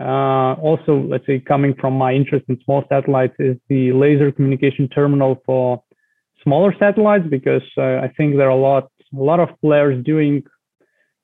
uh, 0.01 0.55
also, 0.55 1.03
let's 1.09 1.27
say, 1.27 1.39
coming 1.39 1.75
from 1.75 1.95
my 1.95 2.13
interest 2.15 2.47
in 2.49 2.59
small 2.65 2.85
satellites, 2.89 3.35
is 3.39 3.57
the 3.69 3.93
laser 3.93 4.33
communication 4.33 4.89
terminal 4.89 5.43
for 5.45 5.83
smaller 6.43 6.75
satellites 6.79 7.27
because 7.29 7.63
uh, 7.77 7.99
I 8.07 8.13
think 8.17 8.37
there 8.37 8.47
are 8.47 8.59
a 8.59 8.67
lot 8.71 8.91
a 9.19 9.23
lot 9.23 9.41
of 9.41 9.49
players 9.61 10.05
doing 10.05 10.43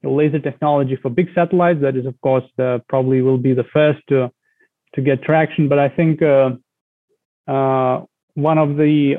laser 0.03 0.39
technology 0.39 0.97
for 1.01 1.11
big 1.11 1.29
satellites. 1.35 1.81
That 1.81 1.97
is, 1.97 2.07
of 2.07 2.19
course, 2.21 2.45
uh, 2.59 2.79
probably 2.89 3.23
will 3.23 3.39
be 3.39 3.55
the 3.55 3.65
first 3.73 4.01
to 4.09 4.31
to 4.95 5.01
get 5.03 5.23
traction. 5.23 5.69
But 5.69 5.79
I 5.79 5.89
think 5.89 6.23
uh, 6.23 6.51
uh, 7.49 8.05
one 8.35 8.59
of 8.59 8.77
the 8.77 9.17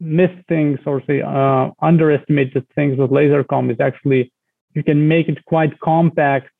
missed 0.00 0.46
things 0.48 0.78
or 0.84 1.02
say 1.06 1.22
uh, 1.22 1.70
underestimated 1.80 2.66
things 2.74 2.98
with 2.98 3.10
lasercom 3.10 3.70
is 3.70 3.80
actually 3.80 4.32
you 4.74 4.82
can 4.82 5.06
make 5.06 5.28
it 5.28 5.44
quite 5.44 5.78
compact 5.80 6.50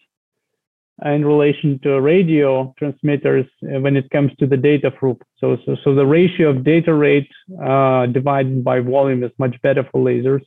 in 1.05 1.25
relation 1.25 1.81
to 1.83 2.01
radio 2.01 2.73
transmitters 2.79 3.47
uh, 3.65 3.81
when 3.81 3.97
it 3.97 4.09
comes 4.11 4.31
to 4.39 4.47
the 4.47 4.57
data 4.57 4.91
throughput. 4.91 5.23
So, 5.39 5.57
so, 5.67 5.77
so 5.83 5.95
the 5.95 6.07
ratio 6.07 6.51
of 6.51 6.65
data 6.65 6.95
rate 6.95 7.31
uh, 7.63 8.07
divided 8.07 8.63
by 8.63 8.81
volume 8.81 9.25
is 9.25 9.33
much 9.39 9.61
better 9.63 9.87
for 9.91 10.05
lasers, 10.05 10.43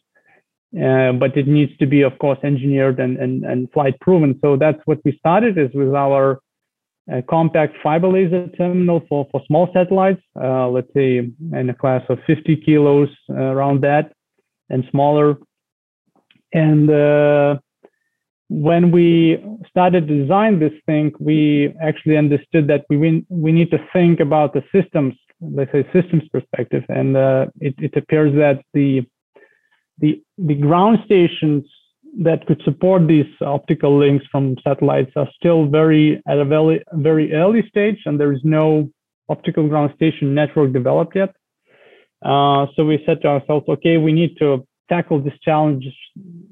uh, 0.82 1.14
but 1.14 1.36
it 1.36 1.48
needs 1.48 1.76
to 1.78 1.86
be, 1.86 2.02
of 2.04 2.18
course, 2.20 2.40
engineered 2.44 3.00
and, 3.00 3.18
and, 3.18 3.44
and 3.44 3.72
flight 3.72 4.00
proven. 4.00 4.40
So 4.42 4.56
that's 4.56 4.80
what 4.86 5.00
we 5.04 5.18
started 5.18 5.58
is 5.58 5.72
with 5.74 5.94
our 5.94 6.40
a 7.12 7.22
compact 7.22 7.76
fiber 7.84 8.08
laser 8.08 8.48
terminal 8.58 9.02
for, 9.08 9.28
for 9.32 9.42
small 9.46 9.70
satellites, 9.74 10.22
uh, 10.42 10.68
let's 10.68 10.92
say 10.96 11.18
in 11.54 11.70
a 11.70 11.74
class 11.74 12.02
of 12.10 12.18
50 12.26 12.56
kilos 12.66 13.10
uh, 13.30 13.36
around 13.36 13.82
that 13.82 14.12
and 14.70 14.84
smaller. 14.90 15.38
And 16.52 16.90
uh, 16.90 17.58
when 18.50 18.92
we 18.92 19.44
started 19.70 20.08
to 20.08 20.22
design 20.24 20.60
this 20.60 20.74
thing, 20.86 21.12
we 21.20 21.74
actually 21.82 22.18
understood 22.18 22.68
that 22.68 22.86
we, 22.90 23.26
we 23.30 23.52
need 23.52 23.72
to 23.72 23.80
think 23.92 24.20
about 24.20 24.54
the 24.54 24.64
systems, 24.72 25.14
let's 25.42 25.72
say 25.72 25.84
systems 25.94 26.24
perspective. 26.32 26.84
And 26.90 27.18
uh, 27.18 27.48
it, 27.60 27.76
it 27.80 27.98
appears 27.98 28.34
that 28.36 28.64
the, 28.74 29.06
the, 30.00 30.22
the 30.38 30.56
ground 30.56 31.00
stations 31.06 31.64
that 32.24 32.46
could 32.46 32.62
support 32.64 33.08
these 33.08 33.26
optical 33.42 33.98
links 33.98 34.26
from 34.32 34.56
satellites 34.64 35.12
are 35.16 35.28
still 35.36 35.68
very 35.68 36.22
at 36.28 36.38
a 36.38 36.46
very 36.46 36.82
very 36.94 37.34
early 37.34 37.64
stage, 37.68 38.00
and 38.06 38.20
there 38.20 38.32
is 38.32 38.40
no 38.44 38.90
optical 39.28 39.68
ground 39.68 39.92
station 39.96 40.34
network 40.34 40.72
developed 40.72 41.16
yet. 41.16 41.36
Uh, 42.24 42.68
so 42.76 42.86
we 42.86 43.04
said 43.06 43.22
to 43.22 43.28
ourselves, 43.28 43.66
okay, 43.68 43.98
we 43.98 44.14
need 44.14 44.38
to 44.38 44.66
tackle 44.88 45.20
this 45.20 45.38
challenge 45.44 45.86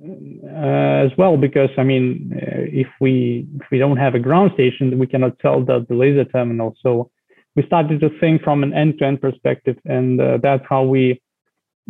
uh, 0.03 0.92
as 1.03 1.11
well 1.17 1.37
because 1.37 1.69
I 1.77 1.83
mean, 1.83 2.31
uh, 2.35 2.81
if 2.83 2.87
we 2.99 3.47
if 3.59 3.67
we 3.71 3.77
don't 3.77 3.97
have 3.97 4.15
a 4.15 4.19
ground 4.19 4.51
station, 4.53 4.97
we 4.99 5.07
cannot 5.07 5.33
sell 5.41 5.63
the, 5.63 5.85
the 5.87 5.95
laser 5.95 6.25
terminal. 6.25 6.75
So 6.81 7.11
we 7.55 7.63
started 7.63 7.99
to 8.01 8.09
think 8.19 8.41
from 8.41 8.63
an 8.63 8.73
end-to-end 8.73 9.21
perspective, 9.21 9.77
and 9.85 10.19
uh, 10.19 10.37
that's 10.41 10.65
how 10.67 10.83
we 10.83 11.21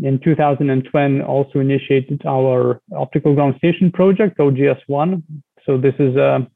in 0.02 0.20
2020 0.20 1.22
also 1.22 1.60
initiated 1.60 2.22
our 2.26 2.82
optical 2.96 3.36
ground 3.36 3.56
station 3.58 3.92
project, 3.92 4.38
OGS1. 4.40 5.22
So 5.66 5.78
this 5.78 5.94
is 6.00 6.16
a, 6.16 6.48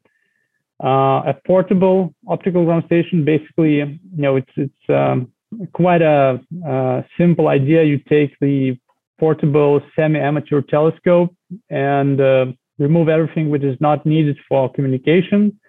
a 0.82 1.36
portable 1.46 2.14
optical 2.28 2.66
ground 2.66 2.84
station. 2.88 3.24
Basically, 3.24 3.76
you 3.76 4.00
know, 4.24 4.38
it's 4.38 4.52
it's 4.56 4.90
um, 4.90 5.32
quite 5.74 6.02
a, 6.02 6.40
a, 6.66 7.06
simple 7.18 7.48
idea. 7.48 7.84
You 7.84 8.00
take 8.10 8.38
the 8.40 8.78
portable 9.20 9.82
semi-amateur 9.96 10.62
telescope 10.62 11.36
and 11.70 12.22
uh, 12.22 12.46
remove 12.80 13.10
everything 13.10 13.50
which 13.50 13.64
is 13.64 13.78
not 13.80 14.06
needed 14.06 14.38
for 14.48 14.72
communication, 14.72 15.60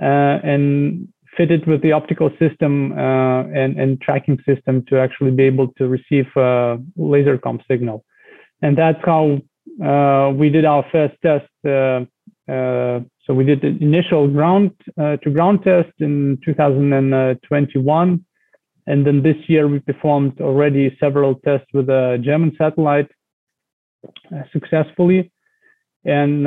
uh, 0.00 0.38
and 0.42 1.08
fit 1.36 1.50
it 1.50 1.66
with 1.66 1.82
the 1.82 1.92
optical 1.92 2.30
system 2.38 2.92
uh, 2.92 3.42
and, 3.44 3.78
and 3.78 4.00
tracking 4.00 4.38
system 4.46 4.84
to 4.88 4.98
actually 4.98 5.30
be 5.30 5.44
able 5.44 5.68
to 5.78 5.88
receive 5.88 6.26
a 6.36 6.78
laser 6.96 7.38
com 7.38 7.60
signal. 7.68 8.04
And 8.60 8.76
that's 8.76 8.98
how 9.04 9.40
uh, 9.84 10.30
we 10.34 10.50
did 10.50 10.64
our 10.64 10.84
first 10.92 11.14
test. 11.22 11.48
Uh, 11.66 12.04
uh, 12.50 13.00
so 13.24 13.32
we 13.34 13.44
did 13.44 13.60
the 13.60 13.76
initial 13.80 14.28
ground 14.28 14.72
uh, 15.00 15.16
to 15.18 15.30
ground 15.30 15.60
test 15.64 15.92
in 16.00 16.38
2021. 16.44 18.24
And 18.86 19.06
then 19.06 19.22
this 19.22 19.36
year 19.46 19.68
we 19.68 19.78
performed 19.78 20.40
already 20.40 20.96
several 20.98 21.36
tests 21.36 21.68
with 21.72 21.88
a 21.88 22.18
German 22.22 22.52
satellite 22.58 23.10
successfully. 24.52 25.30
And 26.04 26.44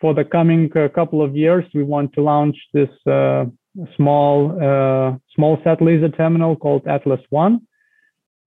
for 0.00 0.12
the 0.14 0.24
coming 0.24 0.68
couple 0.70 1.22
of 1.22 1.36
years, 1.36 1.64
we 1.72 1.84
want 1.84 2.12
to 2.14 2.22
launch 2.22 2.56
this 2.72 2.90
small 3.96 4.58
uh, 4.60 5.16
small 5.34 5.58
sat 5.64 5.80
laser 5.80 6.08
terminal 6.08 6.56
called 6.56 6.86
Atlas 6.86 7.20
One, 7.30 7.60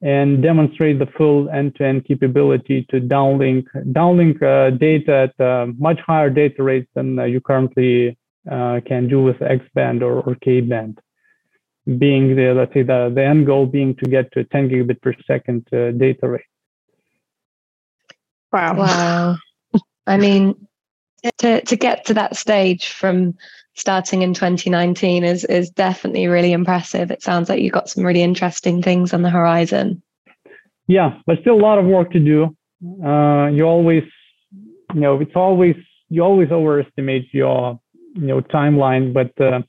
and 0.01 0.43
demonstrate 0.43 0.99
the 0.99 1.07
full 1.17 1.49
end-to-end 1.49 2.05
capability 2.05 2.85
to 2.89 2.99
downlink 2.99 3.65
downlink 3.91 4.41
uh, 4.43 4.75
data 4.77 5.29
at 5.29 5.45
uh, 5.45 5.67
much 5.77 5.99
higher 6.05 6.29
data 6.29 6.61
rates 6.61 6.89
than 6.95 7.17
uh, 7.17 7.23
you 7.23 7.41
currently 7.41 8.17
uh, 8.51 8.79
can 8.85 9.07
do 9.07 9.23
with 9.23 9.41
X 9.41 9.65
band 9.73 10.03
or, 10.03 10.21
or 10.21 10.35
K 10.35 10.61
band. 10.61 10.99
Being 11.85 12.35
the 12.35 12.53
let's 12.55 12.73
say 12.73 12.81
the, 12.81 13.11
the 13.13 13.23
end 13.23 13.45
goal 13.45 13.67
being 13.67 13.95
to 13.97 14.09
get 14.09 14.31
to 14.33 14.39
a 14.39 14.43
10 14.43 14.69
gigabit 14.69 15.01
per 15.01 15.13
second 15.27 15.67
uh, 15.71 15.91
data 15.91 16.27
rate. 16.27 16.41
Wow! 18.51 18.75
Wow! 18.75 19.37
I 20.07 20.17
mean, 20.17 20.67
to 21.37 21.61
to 21.61 21.75
get 21.75 22.05
to 22.05 22.15
that 22.15 22.35
stage 22.35 22.89
from 22.89 23.35
starting 23.75 24.21
in 24.21 24.33
2019 24.33 25.23
is 25.23 25.45
is 25.45 25.69
definitely 25.69 26.27
really 26.27 26.53
impressive. 26.53 27.11
It 27.11 27.21
sounds 27.21 27.49
like 27.49 27.61
you've 27.61 27.73
got 27.73 27.89
some 27.89 28.03
really 28.03 28.23
interesting 28.23 28.81
things 28.81 29.13
on 29.13 29.21
the 29.21 29.29
horizon. 29.29 30.01
Yeah, 30.87 31.19
but 31.25 31.39
still 31.41 31.55
a 31.55 31.61
lot 31.61 31.77
of 31.77 31.85
work 31.85 32.11
to 32.11 32.19
do. 32.19 32.55
Uh, 33.03 33.47
you 33.47 33.63
always, 33.63 34.03
you 34.93 34.99
know, 35.01 35.19
it's 35.19 35.35
always 35.35 35.75
you 36.09 36.23
always 36.23 36.51
overestimate 36.51 37.27
your 37.31 37.79
you 38.13 38.27
know 38.27 38.41
timeline, 38.41 39.13
but 39.13 39.31
uh, 39.41 39.61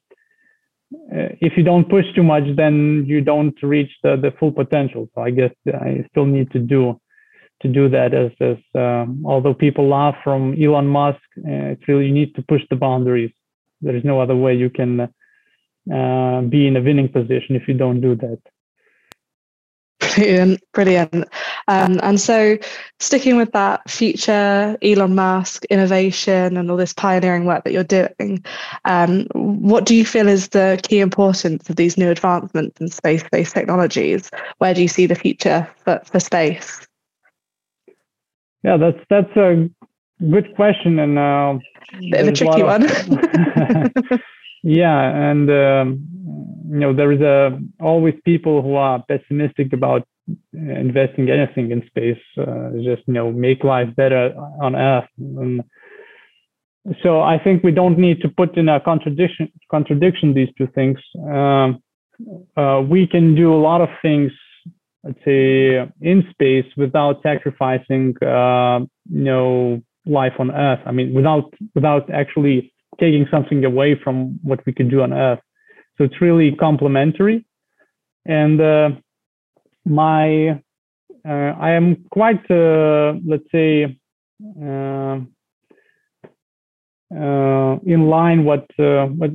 if 0.91 1.53
you 1.57 1.63
don't 1.63 1.89
push 1.89 2.05
too 2.15 2.23
much, 2.23 2.45
then 2.57 3.05
you 3.07 3.21
don't 3.21 3.55
reach 3.63 3.91
the, 4.03 4.17
the 4.17 4.33
full 4.39 4.53
potential. 4.53 5.09
So 5.15 5.23
I 5.23 5.31
guess 5.31 5.51
I 5.67 6.05
still 6.11 6.27
need 6.27 6.51
to 6.53 6.59
do 6.59 7.01
to 7.63 7.69
do 7.69 7.89
that 7.89 8.13
as 8.13 8.33
as 8.41 8.59
um, 8.75 9.23
although 9.25 9.55
people 9.55 9.89
laugh 9.89 10.15
from 10.23 10.55
Elon 10.63 10.87
Musk, 10.87 11.21
uh, 11.39 11.73
it's 11.73 11.89
really 11.89 12.07
you 12.07 12.13
need 12.13 12.35
to 12.35 12.43
push 12.43 12.63
the 12.71 12.77
boundaries 12.77 13.33
there 13.81 13.97
is 13.97 14.05
no 14.05 14.21
other 14.21 14.37
way 14.37 14.55
you 14.55 14.71
can 14.71 15.01
uh, 15.01 16.41
be 16.43 16.67
in 16.67 16.77
a 16.77 16.83
winning 16.83 17.09
position 17.09 17.57
if 17.57 17.69
you 17.69 17.75
don't 17.75 18.01
do 18.01 18.17
that. 18.17 18.41
Brilliant, 20.01 20.61
brilliant. 20.73 21.25
Um, 21.69 21.99
and 22.03 22.21
so, 22.21 22.59
sticking 23.01 23.37
with 23.37 23.53
that 23.53 23.89
future 23.91 24.77
Elon 24.83 25.15
Musk 25.15 25.65
innovation 25.67 26.57
and 26.57 26.71
all 26.71 26.77
this 26.77 26.93
pioneering 26.93 27.45
work 27.45 27.65
that 27.65 27.73
you're 27.73 27.85
doing, 27.85 28.45
um, 28.85 29.27
what 29.33 29.85
do 29.85 29.95
you 29.95 30.05
feel 30.05 30.29
is 30.29 30.49
the 30.49 30.79
key 30.83 31.01
importance 31.01 31.69
of 31.69 31.77
these 31.77 31.99
new 31.99 32.11
advancements 32.11 32.81
in 32.81 32.89
space-based 32.89 33.53
technologies? 33.53 34.31
Where 34.59 34.75
do 34.75 34.83
you 34.83 34.89
see 34.89 35.07
the 35.07 35.15
future 35.15 35.69
for, 35.85 36.01
for 36.05 36.21
space? 36.21 36.87
Yeah, 38.63 38.77
that's 38.77 38.99
that's 39.11 39.37
a 39.37 39.69
good 40.31 40.55
question, 40.57 40.99
and 40.99 41.19
uh, 41.19 41.59
bit 42.11 42.21
of 42.21 42.29
a 42.29 42.33
tricky 42.33 42.63
of, 42.63 42.67
one. 42.67 44.21
yeah, 44.63 45.31
and 45.31 45.51
um, 45.51 46.07
you 46.69 46.79
know 46.79 46.93
there 46.93 47.13
is 47.13 47.21
a 47.21 47.61
always 47.81 48.15
people 48.25 48.63
who 48.63 48.75
are 48.75 49.03
pessimistic 49.03 49.73
about 49.73 50.07
investing 50.53 51.31
anything 51.31 51.71
in 51.71 51.87
space. 51.87 52.23
Uh, 52.39 52.71
just 52.83 53.03
you 53.07 53.15
know 53.15 53.31
make 53.31 53.65
life 53.65 53.95
better 53.97 54.35
on 54.61 54.75
Earth. 54.75 55.09
And 55.19 55.63
so 57.03 57.21
I 57.21 57.39
think 57.43 57.63
we 57.63 57.73
don't 57.73 57.99
need 57.99 58.21
to 58.23 58.29
put 58.29 58.57
in 58.57 58.69
a 58.69 58.81
contradiction 58.81 59.53
contradiction 59.71 60.35
these 60.35 60.51
two 60.59 60.69
things. 60.75 60.99
Um, 61.29 61.83
uh, 62.57 62.83
we 62.89 63.07
can 63.07 63.35
do 63.35 63.53
a 63.55 63.61
lot 63.61 63.81
of 63.81 63.89
things 64.03 64.33
let's 65.07 65.19
say 65.25 65.87
in 66.01 66.27
space 66.31 66.67
without 66.77 67.23
sacrificing 67.23 68.15
uh, 68.23 68.81
you 69.11 69.25
know 69.25 69.83
life 70.07 70.33
on 70.39 70.51
earth 70.51 70.81
i 70.87 70.93
mean 70.93 71.13
without 71.15 71.53
without 71.75 72.09
actually 72.11 72.73
taking 72.99 73.27
something 73.31 73.65
away 73.65 73.99
from 74.03 74.39
what 74.43 74.65
we 74.67 74.73
can 74.73 74.89
do 74.89 75.03
on 75.03 75.13
earth 75.13 75.41
so 75.97 76.05
it's 76.05 76.21
really 76.21 76.53
complementary 76.53 77.45
and 78.25 78.61
uh, 78.61 78.91
my 79.87 80.51
uh, 81.29 81.53
i 81.61 81.71
am 81.71 82.05
quite 82.11 82.45
uh, 82.51 83.15
let's 83.25 83.51
say 83.53 83.97
uh, 84.63 85.19
uh, 87.15 87.77
in 87.87 88.09
line 88.09 88.45
what 88.45 88.67
what 88.79 89.31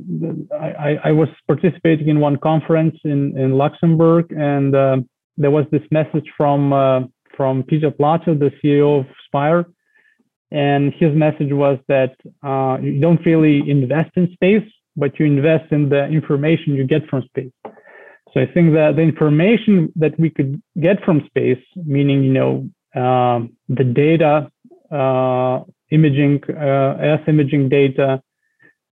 I, 0.60 0.98
I 1.04 1.12
was 1.12 1.28
participating 1.46 2.08
in 2.08 2.20
one 2.20 2.36
conference 2.36 2.96
in 3.04 3.36
in 3.36 3.52
luxembourg 3.52 4.30
and 4.32 4.74
there 5.36 5.50
was 5.50 5.66
this 5.70 5.82
message 5.90 6.28
from 6.36 6.72
uh, 6.72 7.00
from 7.36 7.62
Peter 7.62 7.90
Platzer, 7.90 8.38
the 8.38 8.52
CEO 8.62 9.00
of 9.00 9.06
Spire, 9.26 9.64
and 10.50 10.92
his 10.94 11.14
message 11.14 11.52
was 11.52 11.78
that 11.88 12.14
uh, 12.42 12.78
you 12.82 13.00
don't 13.00 13.24
really 13.24 13.68
invest 13.68 14.10
in 14.16 14.30
space, 14.32 14.68
but 14.96 15.18
you 15.18 15.26
invest 15.26 15.72
in 15.72 15.88
the 15.88 16.04
information 16.06 16.74
you 16.74 16.84
get 16.84 17.08
from 17.08 17.22
space. 17.22 17.52
So 18.32 18.40
I 18.40 18.46
think 18.46 18.72
that 18.72 18.96
the 18.96 19.02
information 19.02 19.92
that 19.96 20.18
we 20.18 20.30
could 20.30 20.62
get 20.80 21.04
from 21.04 21.24
space, 21.26 21.62
meaning 21.76 22.24
you 22.24 22.32
know 22.32 22.68
uh, 22.94 23.46
the 23.68 23.84
data, 23.84 24.50
uh, 24.90 25.64
imaging, 25.90 26.42
uh, 26.48 26.96
Earth 27.10 27.28
imaging 27.28 27.68
data, 27.68 28.22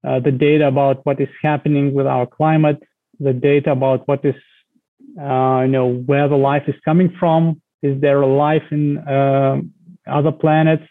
uh, 0.06 0.20
the 0.20 0.30
data 0.30 0.66
about 0.66 1.04
what 1.06 1.20
is 1.20 1.28
happening 1.42 1.94
with 1.94 2.06
our 2.06 2.26
climate, 2.26 2.82
the 3.18 3.32
data 3.32 3.72
about 3.72 4.06
what 4.08 4.24
is 4.24 4.34
uh, 5.18 5.62
you 5.62 5.72
know 5.72 5.94
where 6.06 6.28
the 6.28 6.36
life 6.36 6.64
is 6.66 6.74
coming 6.84 7.14
from 7.18 7.60
is 7.82 7.98
there 8.02 8.20
a 8.20 8.26
life 8.26 8.62
in 8.70 8.98
uh, 8.98 9.56
other 10.06 10.32
planets? 10.32 10.84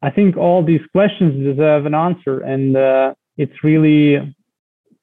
I 0.00 0.10
think 0.10 0.36
all 0.36 0.64
these 0.64 0.80
questions 0.92 1.42
deserve 1.42 1.86
an 1.86 1.94
answer 1.94 2.38
and 2.38 2.76
it's 3.36 3.64
really 3.64 4.34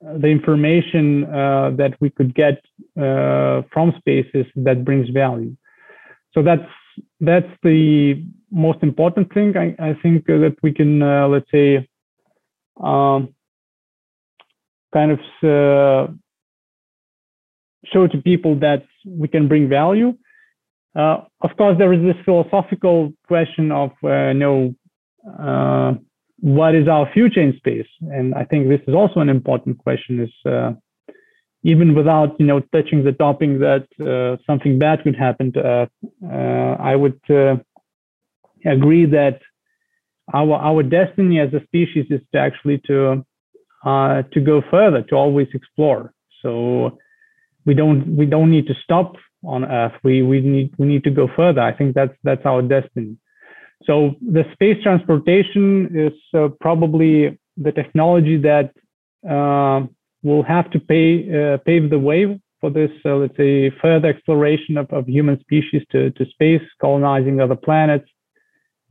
the 0.01 0.27
information 0.27 1.25
uh, 1.25 1.71
that 1.77 1.95
we 1.99 2.09
could 2.09 2.33
get 2.33 2.63
uh, 2.97 3.61
from 3.71 3.93
spaces 3.97 4.45
that 4.55 4.83
brings 4.83 5.09
value 5.09 5.55
so 6.33 6.41
that's 6.41 6.69
that's 7.19 7.51
the 7.63 8.23
most 8.51 8.81
important 8.81 9.31
thing 9.33 9.55
i, 9.57 9.75
I 9.79 9.93
think 10.01 10.25
that 10.25 10.55
we 10.63 10.73
can 10.73 10.99
let's 11.31 11.49
say 11.51 11.87
um, 12.81 13.33
kind 14.93 15.11
of 15.11 15.19
show 17.91 18.07
to 18.07 18.17
people 18.21 18.59
that 18.59 18.83
we 19.05 19.27
can 19.27 19.47
bring 19.47 19.69
value. 19.69 20.13
Uh, 20.95 21.21
of 21.41 21.55
course, 21.57 21.77
there 21.77 21.93
is 21.93 22.01
this 22.01 22.15
philosophical 22.25 23.13
question 23.27 23.71
of, 23.71 23.91
uh, 24.03 24.33
uh, 25.41 25.93
what 26.41 26.75
is 26.75 26.87
our 26.87 27.09
future 27.13 27.41
in 27.41 27.55
space? 27.57 27.87
And 28.01 28.35
I 28.35 28.43
think 28.43 28.67
this 28.67 28.81
is 28.87 28.95
also 28.95 29.19
an 29.19 29.29
important 29.29 29.77
question. 29.77 30.19
Is 30.19 30.51
uh, 30.51 30.73
even 31.63 31.93
without, 31.93 32.39
you 32.39 32.47
know, 32.47 32.59
touching 32.59 33.03
the 33.03 33.13
topic 33.13 33.59
that 33.59 33.87
uh, 34.01 34.41
something 34.45 34.79
bad 34.79 35.03
could 35.03 35.15
happen 35.15 35.53
to 35.53 35.59
Earth, 35.63 35.89
uh, 36.25 36.81
I 36.81 36.95
would 36.95 37.19
agree 38.65 39.05
that 39.05 39.39
our 40.33 40.55
our 40.55 40.83
destiny 40.83 41.39
as 41.39 41.53
a 41.53 41.63
species 41.63 42.07
is 42.09 42.21
to 42.33 42.39
actually 42.39 42.79
to 42.87 43.23
to 43.85 44.41
go 44.43 44.61
further, 44.69 45.03
to 45.03 45.15
always 45.15 45.47
explore. 45.53 46.13
So 46.41 46.97
we 47.65 47.73
don't 47.75 48.15
we 48.15 48.25
don't 48.25 48.49
need 48.49 48.67
to 48.67 48.75
stop 48.83 49.15
on 49.43 49.65
Earth. 49.65 49.93
We 50.03 50.23
we 50.23 50.41
need 50.41 50.73
we 50.79 50.87
need 50.87 51.03
to 51.03 51.11
go 51.11 51.27
further. 51.35 51.61
I 51.61 51.73
think 51.73 51.93
that's 51.93 52.15
that's 52.23 52.45
our 52.45 52.61
destiny. 52.63 53.17
So 53.85 54.15
the 54.21 54.43
space 54.53 54.81
transportation 54.83 55.89
is 55.95 56.13
uh, 56.33 56.49
probably 56.59 57.39
the 57.57 57.71
technology 57.71 58.37
that 58.37 58.71
uh, 59.27 59.87
will 60.23 60.43
have 60.43 60.69
to 60.71 60.79
pay, 60.79 61.53
uh, 61.53 61.57
pave 61.65 61.89
the 61.89 61.99
way 61.99 62.39
for 62.59 62.69
this, 62.69 62.91
uh, 63.05 63.15
let's 63.15 63.35
say, 63.37 63.71
further 63.81 64.07
exploration 64.07 64.77
of, 64.77 64.91
of 64.91 65.07
human 65.07 65.39
species 65.41 65.81
to, 65.91 66.11
to 66.11 66.25
space, 66.27 66.61
colonizing 66.79 67.41
other 67.41 67.55
planets, 67.55 68.07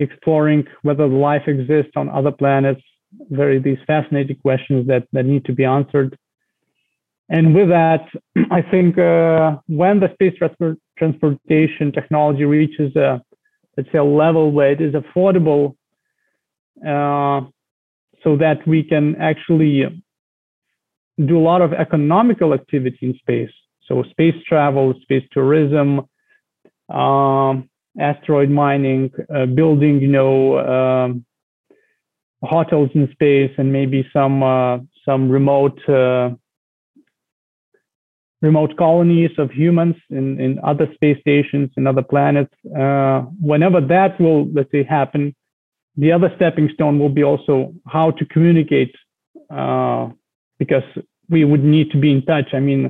exploring 0.00 0.66
whether 0.83 1.07
life 1.07 1.46
exists 1.46 1.92
on 1.96 2.09
other 2.09 2.33
planets. 2.33 2.83
Very 3.31 3.59
these 3.59 3.79
fascinating 3.87 4.37
questions 4.37 4.87
that, 4.88 5.07
that 5.12 5.24
need 5.24 5.44
to 5.44 5.53
be 5.53 5.64
answered. 5.64 6.18
And 7.29 7.55
with 7.55 7.68
that, 7.68 8.07
I 8.50 8.61
think 8.61 8.98
uh, 8.98 9.59
when 9.68 10.00
the 10.00 10.11
space 10.14 10.37
transport 10.37 10.79
transportation 10.98 11.92
technology 11.92 12.44
reaches 12.44 12.94
a, 12.96 13.22
let's 13.81 13.93
say, 13.93 13.99
a 13.99 14.05
level 14.05 14.53
where 14.53 14.73
it 14.73 14.81
is 14.81 14.95
affordable, 14.95 15.75
uh, 16.87 17.40
so 18.23 18.37
that 18.37 18.59
we 18.66 18.83
can 18.83 19.16
actually 19.16 20.03
do 21.27 21.38
a 21.38 21.45
lot 21.51 21.62
of 21.62 21.73
economical 21.73 22.53
activity 22.53 22.99
in 23.03 23.14
space. 23.19 23.51
So 23.87 24.03
space 24.11 24.35
travel, 24.47 24.95
space 25.03 25.27
tourism, 25.33 26.03
um, 26.90 27.71
asteroid 27.99 28.51
mining, 28.51 29.11
uh, 29.35 29.47
building, 29.47 30.01
you 30.01 30.09
know, 30.09 30.59
um, 30.59 31.25
hotels 32.43 32.90
in 32.95 33.09
space, 33.12 33.53
and 33.59 33.73
maybe 33.73 34.07
some 34.12 34.43
uh, 34.43 34.79
some 35.05 35.31
remote 35.31 35.81
uh, 35.88 36.31
remote 38.42 38.76
colonies 38.76 39.31
of 39.38 39.50
humans 39.50 39.96
in, 40.09 40.40
in 40.40 40.59
other 40.64 40.88
space 40.94 41.18
stations 41.20 41.70
and 41.76 41.87
other 41.87 42.03
planets. 42.03 42.55
Uh, 42.76 43.20
whenever 43.40 43.81
that 43.81 44.18
will, 44.20 44.50
let's 44.53 44.70
say, 44.72 44.83
happen, 44.83 45.35
the 45.96 46.12
other 46.12 46.33
stepping 46.37 46.70
stone 46.72 46.98
will 46.98 47.11
be 47.11 47.24
also 47.24 47.74
how 47.87 48.11
to 48.12 48.24
communicate, 48.26 48.94
uh, 49.50 50.09
because 50.59 50.85
we 51.29 51.44
would 51.44 51.64
need 51.64 51.90
to 51.90 51.98
be 51.98 52.11
in 52.11 52.22
touch. 52.24 52.55
I 52.55 52.61
mean, 52.61 52.87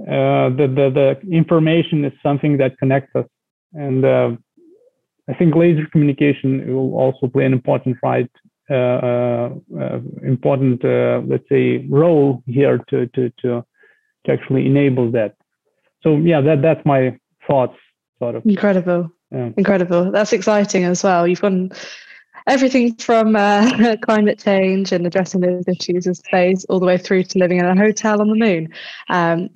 uh, 0.00 0.48
the, 0.58 0.66
the, 0.66 0.90
the 1.24 1.30
information 1.30 2.04
is 2.04 2.12
something 2.22 2.56
that 2.56 2.76
connects 2.78 3.14
us. 3.14 3.26
And 3.74 4.04
uh, 4.04 4.30
I 5.28 5.34
think 5.34 5.54
laser 5.54 5.86
communication 5.86 6.74
will 6.74 6.94
also 6.94 7.28
play 7.28 7.44
an 7.44 7.52
important 7.52 7.98
right, 8.02 8.30
uh, 8.68 8.74
uh, 8.74 10.00
important, 10.24 10.82
let's 11.30 11.48
say, 11.48 11.86
role 11.88 12.42
here 12.46 12.78
to, 12.90 13.06
to, 13.08 13.32
to 13.42 13.64
to 14.24 14.32
actually 14.32 14.66
enable 14.66 15.10
that. 15.12 15.34
So 16.02 16.16
yeah, 16.16 16.40
that 16.40 16.62
that's 16.62 16.84
my 16.84 17.18
thoughts, 17.46 17.76
sort 18.18 18.34
of. 18.34 18.44
Incredible, 18.46 19.10
yeah. 19.30 19.50
incredible. 19.56 20.10
That's 20.10 20.32
exciting 20.32 20.84
as 20.84 21.02
well. 21.02 21.26
You've 21.26 21.40
gone 21.40 21.72
everything 22.46 22.94
from 22.96 23.36
uh, 23.36 23.96
climate 24.02 24.38
change 24.38 24.92
and 24.92 25.06
addressing 25.06 25.40
those 25.40 25.66
issues 25.68 26.06
of 26.06 26.16
space, 26.16 26.64
all 26.64 26.80
the 26.80 26.86
way 26.86 26.98
through 26.98 27.24
to 27.24 27.38
living 27.38 27.58
in 27.58 27.66
a 27.66 27.76
hotel 27.76 28.20
on 28.20 28.28
the 28.28 28.36
moon. 28.36 28.68
Um, 29.08 29.48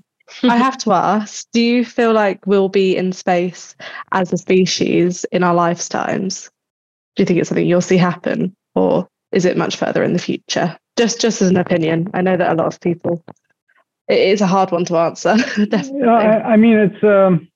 I 0.42 0.56
have 0.56 0.78
to 0.78 0.92
ask: 0.92 1.46
Do 1.52 1.60
you 1.60 1.84
feel 1.84 2.12
like 2.12 2.46
we'll 2.46 2.68
be 2.68 2.96
in 2.96 3.12
space 3.12 3.74
as 4.12 4.32
a 4.32 4.36
species 4.36 5.24
in 5.32 5.42
our 5.42 5.54
lifetimes? 5.54 6.50
Do 7.16 7.22
you 7.22 7.26
think 7.26 7.40
it's 7.40 7.48
something 7.48 7.66
you'll 7.66 7.80
see 7.80 7.96
happen, 7.96 8.54
or 8.74 9.08
is 9.32 9.44
it 9.44 9.56
much 9.56 9.76
further 9.76 10.02
in 10.02 10.12
the 10.12 10.18
future? 10.18 10.76
Just, 10.96 11.20
just 11.20 11.42
as 11.42 11.48
an 11.48 11.56
opinion. 11.56 12.08
I 12.14 12.22
know 12.22 12.36
that 12.36 12.52
a 12.52 12.54
lot 12.54 12.68
of 12.68 12.80
people 12.80 13.22
it 14.08 14.18
is 14.18 14.40
a 14.40 14.46
hard 14.46 14.70
one 14.70 14.84
to 14.86 14.96
answer. 14.96 15.36
definitely. 15.68 16.00
Yeah, 16.00 16.12
I, 16.12 16.52
I, 16.52 16.56
mean, 16.56 16.76
it's. 16.76 17.04
Um, 17.04 17.48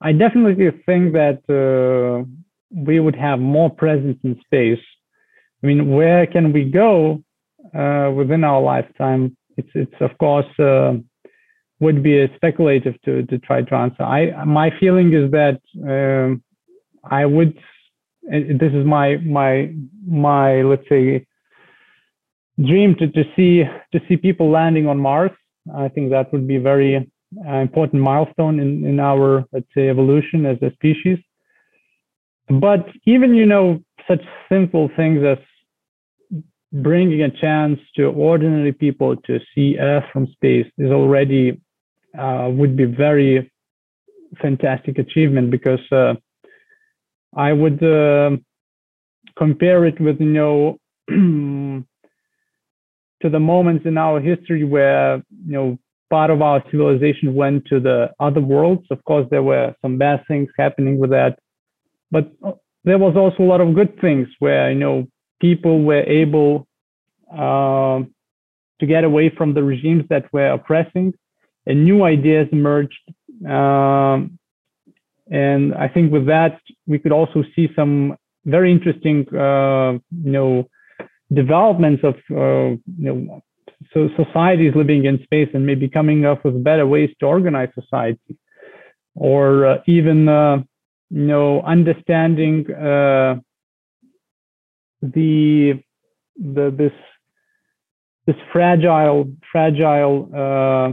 I 0.00 0.12
definitely 0.12 0.70
think 0.86 1.14
that 1.14 1.40
uh, 1.48 2.24
we 2.70 3.00
would 3.00 3.16
have 3.16 3.40
more 3.40 3.70
presence 3.70 4.18
in 4.22 4.40
space. 4.44 4.84
I 5.62 5.66
mean, 5.66 5.90
where 5.90 6.26
can 6.26 6.52
we 6.52 6.64
go 6.64 7.22
uh, 7.74 8.12
within 8.14 8.44
our 8.44 8.60
lifetime? 8.60 9.36
It's, 9.56 9.70
it's 9.74 9.94
of 10.00 10.16
course, 10.18 10.46
uh, 10.58 10.94
would 11.80 12.02
be 12.02 12.26
speculative 12.36 12.94
to 13.04 13.24
to 13.24 13.38
try 13.38 13.62
to 13.62 13.74
answer. 13.74 14.02
I 14.02 14.44
my 14.44 14.70
feeling 14.78 15.12
is 15.12 15.30
that 15.32 15.60
um, 15.82 16.42
I 17.02 17.26
would. 17.26 17.58
This 18.22 18.72
is 18.72 18.86
my 18.86 19.16
my 19.16 19.74
my 20.06 20.62
let's 20.62 20.88
say 20.88 21.26
dream 22.58 22.94
to, 22.98 23.08
to 23.08 23.24
see 23.34 23.64
to 23.92 24.00
see 24.08 24.16
people 24.16 24.50
landing 24.50 24.86
on 24.86 24.98
Mars 24.98 25.32
I 25.72 25.88
think 25.88 26.10
that 26.10 26.32
would 26.32 26.46
be 26.46 26.56
a 26.56 26.60
very 26.60 26.96
uh, 26.96 27.56
important 27.56 28.02
milestone 28.02 28.60
in, 28.60 28.84
in 28.84 29.00
our, 29.00 29.44
let's 29.52 29.66
say, 29.74 29.88
evolution 29.88 30.46
as 30.46 30.58
a 30.62 30.72
species. 30.74 31.18
But 32.48 32.86
even, 33.06 33.34
you 33.34 33.46
know, 33.46 33.80
such 34.08 34.22
simple 34.50 34.90
things 34.96 35.24
as 35.24 35.38
bringing 36.72 37.22
a 37.22 37.30
chance 37.30 37.78
to 37.96 38.06
ordinary 38.06 38.72
people 38.72 39.16
to 39.16 39.38
see 39.54 39.78
Earth 39.78 40.04
from 40.12 40.26
space 40.32 40.66
is 40.76 40.90
already 40.90 41.60
uh, 42.18 42.48
would 42.52 42.76
be 42.76 42.84
very 42.84 43.50
fantastic 44.40 44.98
achievement 44.98 45.50
because 45.50 45.80
uh, 45.92 46.14
I 47.36 47.52
would 47.52 47.82
uh, 47.82 48.36
compare 49.36 49.84
it 49.84 50.00
with 50.00 50.20
you 50.20 50.26
know 50.26 50.78
to 53.24 53.30
the 53.30 53.40
moments 53.40 53.86
in 53.86 53.96
our 53.96 54.20
history 54.20 54.64
where 54.64 55.16
you 55.16 55.54
know 55.56 55.78
part 56.10 56.30
of 56.30 56.42
our 56.42 56.62
civilization 56.70 57.34
went 57.34 57.64
to 57.64 57.80
the 57.80 58.10
other 58.20 58.40
worlds. 58.40 58.86
Of 58.90 59.02
course, 59.04 59.26
there 59.30 59.42
were 59.42 59.74
some 59.80 59.96
bad 59.96 60.20
things 60.28 60.50
happening 60.58 60.98
with 60.98 61.10
that, 61.10 61.38
but 62.10 62.30
there 62.84 62.98
was 62.98 63.16
also 63.16 63.42
a 63.42 63.50
lot 63.52 63.62
of 63.62 63.74
good 63.74 63.98
things 64.00 64.28
where 64.40 64.70
you 64.70 64.78
know 64.78 65.08
people 65.40 65.82
were 65.84 66.02
able 66.02 66.68
uh, 67.32 68.00
to 68.80 68.86
get 68.86 69.04
away 69.04 69.32
from 69.36 69.54
the 69.54 69.62
regimes 69.62 70.04
that 70.10 70.30
were 70.30 70.50
oppressing, 70.50 71.14
and 71.64 71.82
new 71.82 72.04
ideas 72.04 72.46
emerged. 72.52 73.04
Um, 73.48 74.38
and 75.30 75.74
I 75.74 75.88
think 75.88 76.12
with 76.12 76.26
that 76.26 76.60
we 76.86 76.98
could 76.98 77.12
also 77.12 77.42
see 77.56 77.68
some 77.74 78.16
very 78.44 78.70
interesting, 78.70 79.26
uh, 79.34 79.92
you 80.26 80.32
know, 80.36 80.68
developments 81.34 82.02
of 82.04 82.14
uh, 82.30 82.76
you 82.98 83.12
know 83.12 83.42
so 83.92 84.08
societies 84.16 84.72
living 84.74 85.04
in 85.04 85.22
space 85.22 85.48
and 85.54 85.64
maybe 85.66 85.88
coming 85.88 86.24
up 86.24 86.44
with 86.44 86.62
better 86.64 86.86
ways 86.86 87.10
to 87.20 87.26
organize 87.26 87.68
society, 87.74 88.36
or 89.14 89.66
uh, 89.66 89.76
even 89.86 90.28
uh, 90.28 90.58
you 91.10 91.26
know 91.26 91.62
understanding 91.62 92.64
uh, 92.72 93.36
the 95.02 95.82
the 96.36 96.74
this 96.76 96.92
this 98.26 98.36
fragile 98.52 99.30
fragile 99.52 100.28
uh, 100.34 100.92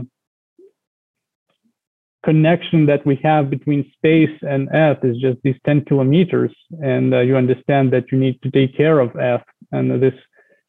connection 2.24 2.86
that 2.86 3.04
we 3.04 3.18
have 3.22 3.50
between 3.50 3.90
space 3.96 4.36
and 4.42 4.68
earth 4.72 4.98
is 5.02 5.16
just 5.18 5.38
these 5.42 5.56
10 5.64 5.84
kilometers. 5.86 6.54
And 6.80 7.12
uh, 7.12 7.20
you 7.20 7.36
understand 7.36 7.92
that 7.92 8.12
you 8.12 8.18
need 8.18 8.40
to 8.42 8.50
take 8.50 8.76
care 8.76 9.00
of 9.00 9.14
earth. 9.16 9.42
And 9.72 10.00
this 10.02 10.14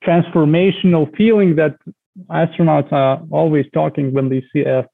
transformational 0.06 1.16
feeling 1.16 1.56
that 1.56 1.76
astronauts 2.30 2.92
are 2.92 3.22
always 3.32 3.66
talking 3.74 4.13
when 4.13 4.30
they 4.30 4.44
see 4.52 4.63
earth. 4.63 4.86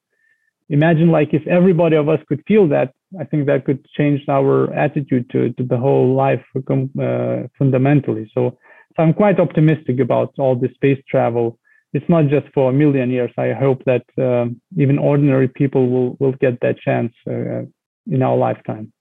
Imagine 0.70 1.10
like 1.10 1.34
if 1.34 1.46
everybody 1.48 1.96
of 1.96 2.08
us 2.10 2.20
could 2.28 2.44
feel 2.48 2.68
that 2.68 2.94
i 3.20 3.24
think 3.24 3.48
that 3.48 3.66
could 3.66 3.84
change 3.98 4.22
our 4.30 4.72
attitude 4.74 5.28
to, 5.32 5.52
to 5.54 5.64
the 5.64 5.78
whole 5.78 6.14
life 6.14 6.44
uh, 6.56 7.48
fundamentally. 7.58 8.30
So, 8.36 8.58
so 8.96 9.04
i'm 9.04 9.14
quite 9.14 9.40
optimistic 9.40 10.00
about 10.00 10.34
all 10.38 10.56
the 10.56 10.70
space 10.76 11.02
travel. 11.10 11.58
It's 11.92 12.08
not 12.08 12.28
just 12.28 12.48
for 12.54 12.70
a 12.70 12.74
million 12.74 13.10
years. 13.10 13.32
I 13.36 13.52
hope 13.52 13.84
that 13.86 14.06
um, 14.20 14.62
even 14.78 15.00
ordinary 15.00 15.48
people 15.48 15.90
will 15.90 16.18
will 16.20 16.34
get 16.34 16.60
that 16.62 16.78
chance 16.80 17.14
uh, 17.28 17.64
in 18.06 18.22
our 18.22 18.38
lifetime. 18.38 18.94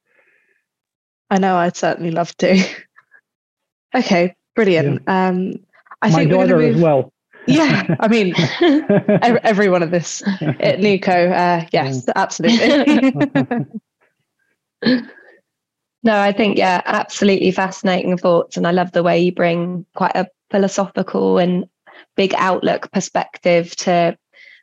I 1.31 1.39
know 1.39 1.57
i'd 1.57 1.77
certainly 1.77 2.11
love 2.11 2.35
to. 2.39 2.51
Okay 3.95 4.35
brilliant. 4.59 5.03
Yeah. 5.07 5.29
um 5.29 5.55
i 6.03 6.11
My 6.11 6.19
think 6.19 6.31
daughter 6.31 6.59
move... 6.59 6.77
as 6.77 6.83
well 6.83 7.13
yeah, 7.49 7.97
I 7.99 8.09
mean, 8.09 8.35
every, 9.23 9.41
every, 9.43 9.69
one 9.71 9.83
of 9.83 9.91
this 9.91 10.23
at 10.41 10.81
neuco, 10.81 11.33
uh, 11.33 11.67
yes, 11.73 12.07
absolutely. 12.15 13.15
no, 16.03 16.21
I 16.21 16.33
think 16.33 16.59
yeah, 16.59 16.83
absolutely 16.85 17.51
fascinating 17.53 18.19
thoughts, 18.19 18.59
and 18.59 18.67
I 18.67 18.73
love 18.73 18.93
the 18.93 19.03
way 19.03 19.21
you 19.21 19.33
bring 19.33 19.87
quite 19.95 20.15
a 20.15 20.27
philosophical 20.51 21.39
and 21.39 21.65
big 22.17 22.35
outlook 22.37 22.93
perspective 22.93 23.75
to 23.77 24.19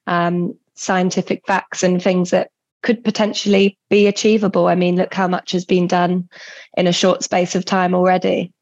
um, 0.05 0.55
scientific 0.75 1.41
facts 1.47 1.81
and 1.81 1.99
things 1.99 2.29
that 2.29 2.51
could 2.83 3.03
potentially 3.03 3.79
be 3.89 4.05
achievable. 4.05 4.67
I 4.67 4.75
mean, 4.75 4.95
look 4.95 5.13
how 5.13 5.27
much 5.27 5.53
has 5.53 5.65
been 5.65 5.87
done 5.87 6.29
in 6.77 6.85
a 6.85 6.93
short 6.93 7.23
space 7.23 7.55
of 7.55 7.65
time 7.65 7.95
already. 7.95 8.53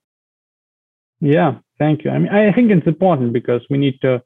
Yeah, 1.19 1.55
Thank 1.79 2.03
you. 2.03 2.11
I 2.11 2.19
mean, 2.19 2.31
I 2.31 2.51
think 2.51 2.71
it's 2.71 2.87
important 2.87 3.33
because 3.33 3.61
we 3.69 3.77
need 3.77 3.99
to 4.01 4.21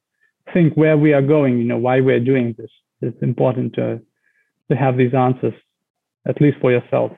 think 0.53 0.75
where 0.75 0.97
we 0.97 1.13
are 1.13 1.21
going, 1.21 1.57
you 1.57 1.63
know, 1.63 1.77
why 1.77 2.01
we're 2.01 2.19
doing 2.19 2.55
this. 2.57 2.69
It's 3.01 3.21
important 3.21 3.73
to 3.73 4.01
to 4.69 4.75
have 4.75 4.97
these 4.97 5.13
answers, 5.13 5.53
at 6.27 6.41
least 6.41 6.57
for 6.59 6.71
yourself. 6.71 7.11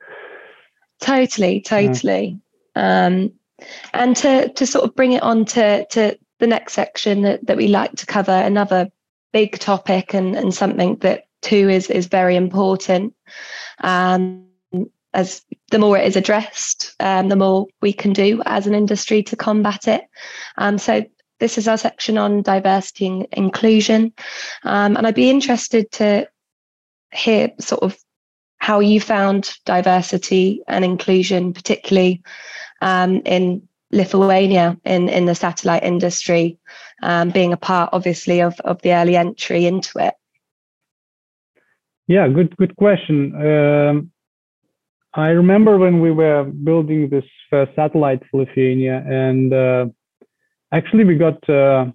totally, 1.00 1.60
totally. 1.60 2.40
Yeah. 2.74 3.06
Um, 3.06 3.32
and 3.92 4.16
to 4.16 4.48
to 4.52 4.66
sort 4.66 4.84
of 4.84 4.94
bring 4.94 5.12
it 5.12 5.22
on 5.22 5.44
to 5.46 5.86
to 5.86 6.18
the 6.38 6.46
next 6.46 6.72
section 6.72 7.22
that, 7.22 7.46
that 7.46 7.56
we 7.56 7.68
like 7.68 7.92
to 7.92 8.06
cover, 8.06 8.32
another 8.32 8.90
big 9.32 9.58
topic 9.58 10.14
and, 10.14 10.36
and 10.36 10.54
something 10.54 10.96
that 10.96 11.26
too 11.42 11.68
is 11.68 11.90
is 11.90 12.06
very 12.06 12.36
important. 12.36 13.14
Um, 13.82 14.46
as 15.14 15.42
the 15.70 15.78
more 15.78 15.96
it 15.96 16.06
is 16.06 16.16
addressed, 16.16 16.94
um, 17.00 17.28
the 17.28 17.36
more 17.36 17.66
we 17.80 17.92
can 17.92 18.12
do 18.12 18.42
as 18.46 18.66
an 18.66 18.74
industry 18.74 19.22
to 19.22 19.36
combat 19.36 19.88
it. 19.88 20.02
Um, 20.58 20.78
so 20.78 21.04
this 21.40 21.56
is 21.58 21.66
our 21.66 21.78
section 21.78 22.18
on 22.18 22.42
diversity 22.42 23.06
and 23.06 23.26
inclusion, 23.32 24.12
um, 24.64 24.96
and 24.96 25.06
I'd 25.06 25.14
be 25.14 25.30
interested 25.30 25.90
to 25.92 26.28
hear 27.12 27.50
sort 27.60 27.82
of 27.82 27.96
how 28.58 28.80
you 28.80 29.00
found 29.00 29.52
diversity 29.64 30.62
and 30.68 30.84
inclusion, 30.84 31.52
particularly 31.52 32.22
um, 32.80 33.20
in 33.24 33.66
Lithuania 33.90 34.76
in 34.84 35.08
in 35.08 35.26
the 35.26 35.34
satellite 35.34 35.84
industry, 35.84 36.58
um, 37.02 37.30
being 37.30 37.52
a 37.52 37.56
part, 37.56 37.90
obviously, 37.92 38.40
of 38.40 38.58
of 38.60 38.80
the 38.82 38.92
early 38.92 39.16
entry 39.16 39.66
into 39.66 39.98
it. 39.98 40.14
Yeah, 42.06 42.28
good 42.28 42.56
good 42.56 42.76
question. 42.76 44.10
I 45.16 45.28
remember 45.28 45.78
when 45.78 46.00
we 46.00 46.10
were 46.10 46.42
building 46.42 47.08
this 47.08 47.24
first 47.48 47.70
satellite 47.76 48.20
for 48.30 48.40
Lithuania, 48.40 49.04
and 49.06 49.54
uh, 49.54 49.86
actually 50.72 51.04
we 51.04 51.14
got 51.14 51.48
uh, 51.48 51.86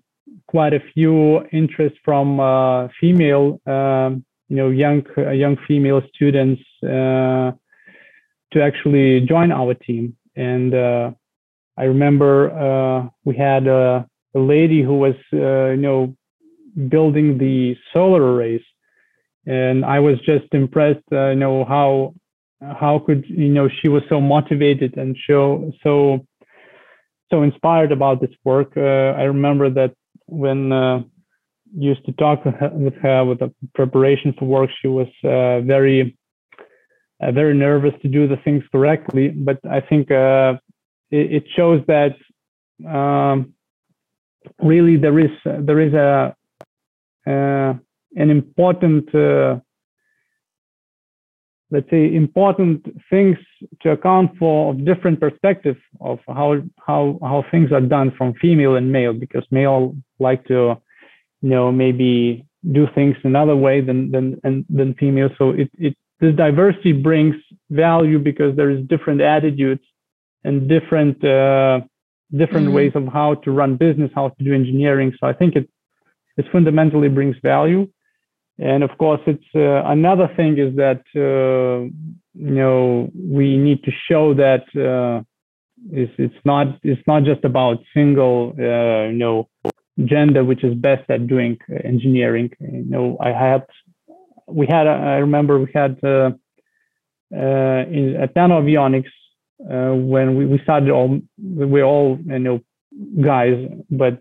quite 0.48 0.74
a 0.74 0.80
few 0.94 1.46
interest 1.52 1.98
from 2.06 2.40
uh, 2.40 2.88
female, 3.02 3.60
um, 3.66 4.24
you 4.48 4.56
know, 4.56 4.70
young 4.70 5.04
uh, 5.18 5.32
young 5.32 5.58
female 5.68 6.02
students 6.16 6.62
uh, 6.84 7.52
to 8.54 8.64
actually 8.64 9.20
join 9.28 9.52
our 9.52 9.74
team. 9.74 10.16
And 10.38 10.74
uh, 10.74 11.12
I 11.78 11.84
remember 11.84 13.12
we 13.26 13.36
had 13.36 13.68
a, 13.68 14.08
a, 14.34 14.40
lady 14.40 14.82
who 14.82 14.98
was, 14.98 15.16
you 15.34 15.76
know, 15.76 16.16
building 16.88 17.38
the 17.38 17.76
solar 17.92 18.24
arrays, 18.34 18.64
and 19.46 19.84
I 19.84 20.00
was 20.00 20.18
just 20.22 20.54
impressed, 20.54 21.04
you 21.12 21.36
know, 21.36 21.66
how 21.66 22.14
how 22.62 23.00
could 23.00 23.26
you 23.28 23.50
know 23.50 23.70
she 23.82 23.88
was 23.88 24.04
so 24.10 24.20
motivated 24.20 24.98
and 24.98 25.16
show 25.18 25.72
so 25.84 26.26
so 27.32 27.44
inspired 27.44 27.92
about 27.92 28.20
this 28.22 28.32
work. 28.44 28.74
Uh, 28.76 29.14
i 29.22 29.24
remember 29.24 29.70
that 29.70 29.94
when 30.26 30.72
uh, 30.72 31.02
used 31.76 32.06
to 32.06 32.12
talk 32.14 32.44
with 32.46 32.56
her, 32.56 32.70
with 32.74 32.96
her 32.96 33.24
with 33.26 33.40
the 33.40 33.54
preparation 33.76 34.34
for 34.38 34.46
work 34.46 34.70
she 34.82 34.88
was 34.88 35.08
uh, 35.24 35.62
very 35.62 36.18
uh, 37.22 37.32
very 37.32 37.54
nervous 37.54 37.94
to 38.02 38.08
do 38.08 38.28
the 38.28 38.38
things 38.38 38.64
correctly. 38.72 39.30
But 39.30 39.60
i 39.70 39.80
think 39.80 40.12
uh, 40.12 40.54
it, 41.12 41.32
it, 41.38 41.44
shows 41.56 41.82
that 41.88 42.16
um, 42.88 43.54
really 44.62 44.98
there 44.98 45.18
is 45.20 45.32
there 45.46 45.80
is 45.80 45.94
a 45.94 46.36
uh, 47.28 47.74
an 48.16 48.30
important 48.30 49.08
let's 51.72 51.90
say 51.90 52.14
important 52.16 52.86
things 53.10 53.38
to 53.82 53.92
account 53.92 54.32
for 54.38 54.74
different 54.74 55.20
perspective 55.20 55.78
of 56.02 56.20
how 56.28 56.62
how 56.80 57.20
how 57.22 57.44
things 57.52 57.72
are 57.72 57.82
done 57.82 58.12
from 58.18 58.34
female 58.36 58.76
and 58.76 58.92
male 58.92 59.14
because 59.14 59.44
male 59.52 59.96
like 60.20 60.46
to 60.46 60.76
you 61.42 61.50
know 61.50 61.72
maybe 61.72 62.46
do 62.72 62.88
things 62.96 63.16
another 63.24 63.56
way 63.56 63.82
than 63.82 64.12
than 64.12 64.40
and 64.44 64.66
than 64.70 64.94
female. 64.96 65.30
So 65.38 65.52
it 65.52 65.70
it 65.78 65.96
this 66.20 66.36
diversity 66.36 66.92
brings 66.92 67.36
value 67.70 68.20
because 68.20 68.56
there 68.56 68.70
is 68.70 68.86
different 68.88 69.22
attitudes 69.22 69.84
and 70.44 70.68
different 70.68 71.24
uh, 71.24 71.82
different 72.36 72.68
mm-hmm. 72.68 72.76
ways 72.76 72.92
of 72.96 73.08
how 73.08 73.36
to 73.36 73.52
run 73.52 73.78
business 73.78 74.12
how 74.16 74.30
to 74.30 74.44
do 74.44 74.54
engineering. 74.54 75.14
So 75.20 75.28
i 75.28 75.34
think 75.34 75.56
it 75.56 75.70
it 76.38 76.46
fundamentally 76.52 77.10
brings 77.10 77.36
value 77.44 77.88
and 78.60 78.84
of 78.84 78.98
course, 78.98 79.22
it's 79.26 79.44
uh, 79.56 79.84
another 79.86 80.30
thing 80.36 80.58
is 80.58 80.76
that 80.76 81.04
uh, 81.16 81.86
you 82.34 82.52
know 82.52 83.10
we 83.16 83.58
need 83.58 83.84
to 83.84 83.92
show 84.10 84.34
that 84.34 84.64
uh, 84.76 85.24
it's, 85.92 86.12
it's 86.18 86.46
not 86.46 86.68
it's 86.84 87.02
not 87.08 87.24
just 87.24 87.46
about 87.46 87.78
single 87.94 88.54
uh, 88.60 89.08
you 89.08 89.18
know 89.18 89.48
gender 90.06 90.44
which 90.44 90.64
is 90.64 90.74
best 90.76 91.10
at 91.10 91.28
doing 91.28 91.58
engineering. 91.86 92.50
You 92.60 92.86
know, 92.86 93.18
I 93.22 93.30
had 93.30 93.66
we 94.48 94.68
had 94.68 94.88
I 94.88 95.18
remember 95.18 95.60
we 95.60 95.72
had 95.74 95.98
uh, 96.04 96.32
uh, 97.34 97.86
in 97.98 98.18
at 98.22 98.36
Nano 98.36 98.62
Avionics 98.62 99.12
when 99.60 100.36
we, 100.36 100.46
we 100.46 100.60
started 100.64 100.90
all 100.90 101.18
we're 101.38 101.86
all 101.86 102.20
you 102.26 102.40
know 102.40 102.60
guys, 103.24 103.56
but 103.90 104.20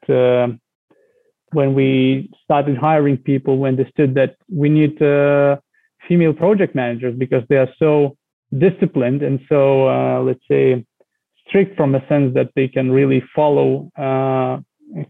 when 1.53 1.75
we 1.75 2.31
started 2.45 2.77
hiring 2.77 3.17
people, 3.17 3.59
we 3.59 3.69
understood 3.69 4.15
that 4.15 4.37
we 4.51 4.69
need 4.69 5.01
uh, 5.03 5.57
female 6.07 6.33
project 6.33 6.75
managers 6.75 7.15
because 7.17 7.43
they 7.49 7.57
are 7.57 7.69
so 7.79 8.17
disciplined 8.57 9.23
and 9.23 9.41
so 9.49 9.89
uh, 9.89 10.21
let's 10.23 10.41
say 10.51 10.85
strict 11.47 11.77
from 11.77 11.95
a 11.95 12.07
sense 12.09 12.35
that 12.35 12.51
they 12.55 12.69
can 12.69 12.91
really 12.91 13.23
follow 13.35 13.91
uh, 13.97 14.59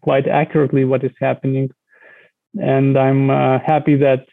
quite 0.00 0.26
accurately 0.28 0.84
what 0.84 1.04
is 1.04 1.12
happening. 1.20 1.70
And 2.60 2.96
I'm 2.98 3.30
uh, 3.30 3.58
happy 3.64 3.96
that 3.96 4.26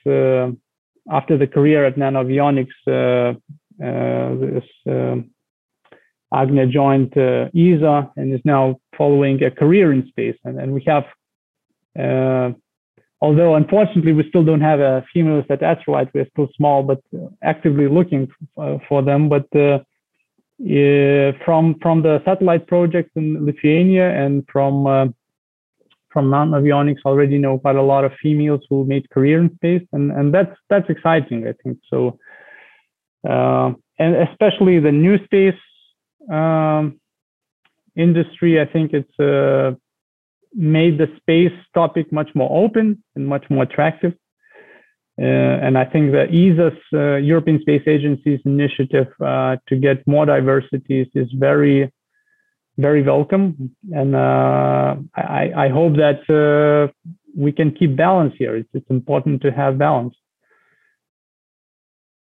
after 1.12 1.38
the 1.38 1.48
career 1.48 1.86
at 1.86 1.96
Nanoavionics, 1.96 3.38
this 3.78 4.64
Agnia 6.36 6.68
joined 6.68 7.18
uh, 7.18 7.50
ESA 7.56 8.12
and 8.18 8.34
is 8.34 8.42
now 8.44 8.78
following 8.98 9.42
a 9.44 9.52
career 9.52 9.94
in 9.94 10.08
space. 10.08 10.38
And, 10.44 10.60
and 10.60 10.74
we 10.74 10.84
have, 10.86 11.04
uh, 11.04 11.15
although 11.98 13.56
unfortunately 13.56 14.14
we 14.14 14.28
still 14.30 14.44
don't 14.44 14.62
have 14.62 14.80
a 14.80 15.06
females 15.14 15.46
at 15.50 15.62
Astrolight, 15.62 16.12
we're 16.14 16.28
still 16.32 16.50
small, 16.56 16.84
but 16.84 17.02
actively 17.44 17.88
looking 17.88 18.28
f- 18.58 18.82
for 18.88 19.02
them. 19.02 19.30
But 19.30 19.48
uh, 19.56 19.80
from 21.46 21.76
from 21.82 22.02
the 22.02 22.22
satellite 22.26 22.68
project 22.68 23.12
in 23.16 23.46
Lithuania 23.46 24.10
and 24.10 24.44
from 24.52 24.88
uh, 24.88 25.08
from 26.16 26.30
Nanoavionics 26.30 27.04
already 27.06 27.38
know 27.38 27.60
quite 27.60 27.76
a 27.76 27.82
lot 27.82 28.06
of 28.06 28.14
females 28.24 28.62
who 28.70 28.86
made 28.86 29.10
career 29.10 29.42
in 29.42 29.54
space, 29.56 29.86
and 29.92 30.12
and 30.12 30.34
that's 30.34 30.56
that's 30.70 30.90
exciting, 30.90 31.46
I 31.46 31.54
think. 31.62 31.78
So, 31.90 32.18
uh, 33.30 33.74
and 34.00 34.16
especially 34.16 34.80
the 34.80 34.94
new 34.94 35.18
space 35.26 35.62
um, 36.32 37.02
industry, 37.98 38.62
I 38.62 38.66
think 38.66 38.94
it's 38.94 39.20
uh, 39.20 39.76
made 40.56 40.98
the 40.98 41.08
space 41.18 41.58
topic 41.74 42.12
much 42.12 42.30
more 42.34 42.50
open 42.52 43.04
and 43.16 43.28
much 43.28 43.46
more 43.50 43.64
attractive. 43.64 44.14
Uh, 45.18 45.24
and 45.24 45.78
I 45.78 45.86
think 45.86 46.12
the 46.12 46.26
ESA's 46.26 46.78
uh, 46.94 47.16
European 47.16 47.62
Space 47.62 47.84
Agency's 47.88 48.42
initiative 48.46 49.08
uh, 49.24 49.56
to 49.68 49.76
get 49.78 50.06
more 50.06 50.26
diversities 50.26 51.08
is 51.16 51.30
very, 51.34 51.92
very 52.78 53.02
welcome. 53.02 53.74
And 53.94 54.14
uh, 54.14 54.96
I, 55.16 55.52
I, 55.56 55.70
hope 55.70 55.94
that 55.96 56.20
uh, 56.30 56.92
we 57.34 57.54
can 57.54 57.72
keep 57.72 57.96
balance 57.96 58.34
here. 58.38 58.58
It's, 58.58 58.70
it's 58.74 58.90
important 58.90 59.42
to 59.44 59.52
have 59.52 59.78
balance. 59.78 60.16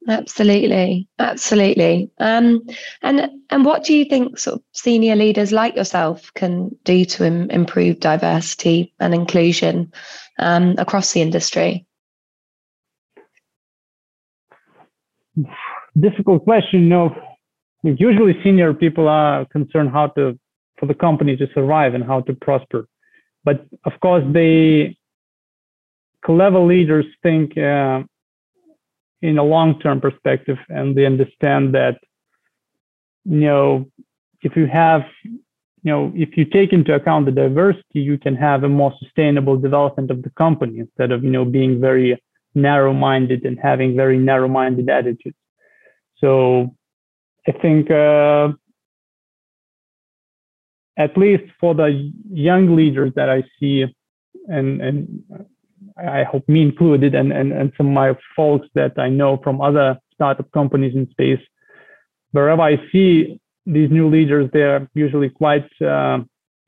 Absolutely, 0.06 1.08
absolutely. 1.18 2.10
Um, 2.18 2.66
and 3.02 3.30
and 3.48 3.64
what 3.64 3.84
do 3.84 3.94
you 3.94 4.04
think 4.04 4.38
sort 4.38 4.56
of 4.56 4.62
senior 4.72 5.16
leaders 5.16 5.50
like 5.50 5.76
yourself 5.76 6.32
can 6.34 6.76
do 6.84 7.06
to 7.06 7.24
Im- 7.24 7.50
improve 7.50 8.00
diversity 8.00 8.92
and 9.00 9.14
inclusion 9.14 9.92
um, 10.38 10.74
across 10.76 11.12
the 11.12 11.22
industry? 11.22 11.86
Difficult 15.98 16.44
question. 16.44 16.88
No, 16.88 17.14
usually 17.82 18.38
senior 18.44 18.74
people 18.74 19.08
are 19.08 19.46
concerned 19.46 19.90
how 19.90 20.08
to 20.08 20.38
for 20.78 20.86
the 20.86 20.94
company 20.94 21.36
to 21.36 21.46
survive 21.54 21.94
and 21.94 22.04
how 22.04 22.20
to 22.22 22.34
prosper, 22.34 22.88
but 23.42 23.64
of 23.84 23.92
course 24.00 24.24
they 24.32 24.98
clever 26.26 26.58
leaders 26.60 27.06
think. 27.22 27.56
Uh, 27.56 28.02
in 29.28 29.38
a 29.38 29.42
long-term 29.54 30.00
perspective, 30.00 30.58
and 30.68 30.86
they 30.96 31.06
understand 31.06 31.74
that 31.74 31.96
you 33.24 33.48
know 33.48 33.66
if 34.42 34.52
you 34.56 34.66
have 34.66 35.02
you 35.24 35.90
know 35.92 36.12
if 36.14 36.36
you 36.36 36.44
take 36.44 36.72
into 36.72 36.92
account 36.94 37.26
the 37.26 37.32
diversity, 37.32 38.00
you 38.10 38.18
can 38.18 38.36
have 38.36 38.64
a 38.64 38.68
more 38.68 38.92
sustainable 39.02 39.56
development 39.56 40.10
of 40.10 40.22
the 40.22 40.30
company 40.44 40.78
instead 40.78 41.10
of 41.10 41.24
you 41.24 41.30
know 41.30 41.44
being 41.44 41.80
very 41.80 42.22
narrow-minded 42.54 43.44
and 43.44 43.58
having 43.58 43.96
very 43.96 44.18
narrow-minded 44.18 44.88
attitudes. 44.88 45.40
So 46.18 46.74
I 47.48 47.52
think. 47.52 47.90
Uh, 47.90 48.52
at 50.96 51.16
least 51.16 51.44
for 51.60 51.74
the 51.74 52.12
young 52.30 52.76
leaders 52.76 53.12
that 53.16 53.28
I 53.28 53.42
see, 53.58 53.84
and 54.46 54.80
and 54.80 55.24
I 55.96 56.24
hope 56.24 56.48
me 56.48 56.62
included, 56.62 57.14
and, 57.14 57.32
and, 57.32 57.52
and 57.52 57.72
some 57.76 57.88
of 57.88 57.92
my 57.92 58.16
folks 58.34 58.66
that 58.74 58.98
I 58.98 59.08
know 59.08 59.38
from 59.44 59.60
other 59.60 59.98
startup 60.12 60.50
companies 60.52 60.94
in 60.94 61.08
space. 61.10 61.40
Wherever 62.32 62.62
I 62.62 62.76
see 62.90 63.40
these 63.64 63.90
new 63.90 64.08
leaders, 64.08 64.50
they're 64.52 64.88
usually 64.94 65.30
quite 65.30 65.68
uh, 65.80 66.18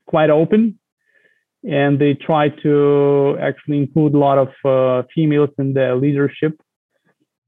quite 0.05 0.29
open, 0.29 0.79
and 1.69 1.99
they 1.99 2.13
try 2.13 2.49
to 2.63 3.37
actually 3.41 3.77
include 3.79 4.13
a 4.13 4.17
lot 4.17 4.37
of 4.37 4.49
uh, 4.63 5.05
females 5.13 5.49
in 5.59 5.73
their 5.73 5.95
leadership. 5.95 6.59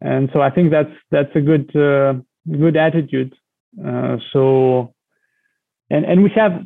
And 0.01 0.29
so 0.33 0.41
I 0.41 0.49
think 0.49 0.71
that's 0.71 0.91
that's 1.11 1.33
a 1.35 1.41
good 1.41 1.73
uh, 1.75 2.15
good 2.51 2.75
attitude. 2.75 3.33
Uh, 3.85 4.17
so, 4.33 4.93
and 5.89 6.03
and 6.05 6.23
we 6.23 6.31
have 6.35 6.65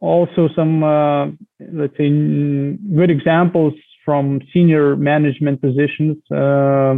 also 0.00 0.48
some 0.56 0.82
uh, 0.82 1.26
let's 1.60 1.96
say 1.98 2.08
good 2.08 3.10
examples 3.10 3.74
from 4.06 4.40
senior 4.54 4.96
management 4.96 5.60
positions 5.60 6.16
uh, 6.30 6.94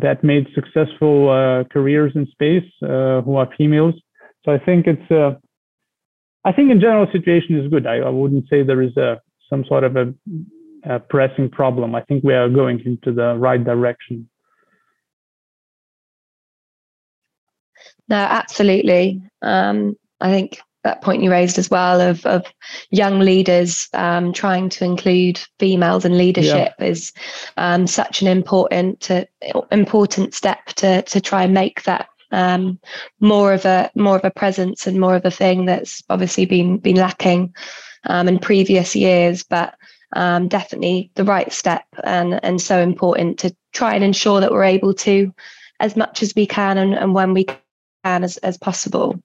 that 0.00 0.24
made 0.24 0.46
successful 0.54 1.30
uh, 1.30 1.64
careers 1.72 2.12
in 2.16 2.26
space 2.32 2.68
uh, 2.82 3.20
who 3.20 3.36
are 3.36 3.48
females. 3.56 3.94
So 4.44 4.52
I 4.52 4.58
think 4.58 4.86
it's, 4.86 5.10
uh, 5.10 5.34
I 6.44 6.52
think 6.52 6.70
in 6.72 6.80
general 6.80 7.06
situation 7.12 7.60
is 7.60 7.70
good. 7.70 7.86
I, 7.86 7.98
I 7.98 8.08
wouldn't 8.08 8.48
say 8.48 8.62
there 8.62 8.82
is 8.82 8.96
a 8.96 9.20
some 9.50 9.64
sort 9.66 9.84
of 9.84 9.96
a, 9.96 10.14
a, 10.84 10.98
pressing 10.98 11.50
problem. 11.50 11.94
I 11.94 12.00
think 12.02 12.24
we 12.24 12.32
are 12.34 12.48
going 12.48 12.80
into 12.84 13.12
the 13.12 13.36
right 13.36 13.62
direction. 13.62 14.28
No, 18.08 18.16
absolutely. 18.16 19.22
Um, 19.42 19.96
I 20.20 20.30
think 20.30 20.60
that 20.84 21.00
point 21.00 21.22
you 21.22 21.30
raised 21.30 21.58
as 21.58 21.70
well 21.70 22.00
of 22.00 22.24
of 22.26 22.44
young 22.90 23.18
leaders 23.18 23.88
um, 23.94 24.32
trying 24.32 24.68
to 24.68 24.84
include 24.84 25.40
females 25.58 26.04
in 26.04 26.16
leadership 26.16 26.74
yeah. 26.78 26.86
is 26.86 27.12
um, 27.56 27.86
such 27.86 28.22
an 28.22 28.28
important 28.28 29.00
to, 29.00 29.26
important 29.72 30.34
step 30.34 30.66
to 30.66 31.02
to 31.02 31.20
try 31.20 31.42
and 31.42 31.54
make 31.54 31.82
that 31.84 32.08
um, 32.30 32.78
more 33.20 33.52
of 33.52 33.64
a 33.64 33.90
more 33.94 34.16
of 34.16 34.24
a 34.24 34.30
presence 34.30 34.86
and 34.86 35.00
more 35.00 35.16
of 35.16 35.24
a 35.24 35.30
thing 35.30 35.64
that's 35.64 36.02
obviously 36.10 36.44
been 36.44 36.78
been 36.78 36.96
lacking 36.96 37.54
um, 38.06 38.28
in 38.28 38.38
previous 38.38 38.94
years, 38.94 39.42
but 39.42 39.74
um, 40.14 40.48
definitely 40.48 41.10
the 41.14 41.24
right 41.24 41.52
step 41.52 41.84
and 42.04 42.44
and 42.44 42.60
so 42.60 42.78
important 42.80 43.38
to 43.38 43.56
try 43.72 43.94
and 43.94 44.04
ensure 44.04 44.40
that 44.40 44.52
we're 44.52 44.64
able 44.64 44.94
to 44.94 45.32
as 45.80 45.96
much 45.96 46.22
as 46.22 46.34
we 46.36 46.46
can 46.46 46.78
and, 46.78 46.94
and 46.94 47.14
when 47.14 47.34
we 47.34 47.44
can 47.44 48.24
as, 48.24 48.36
as 48.38 48.56
possible. 48.58 49.20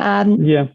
Um, 0.00 0.42
yeah 0.42 0.68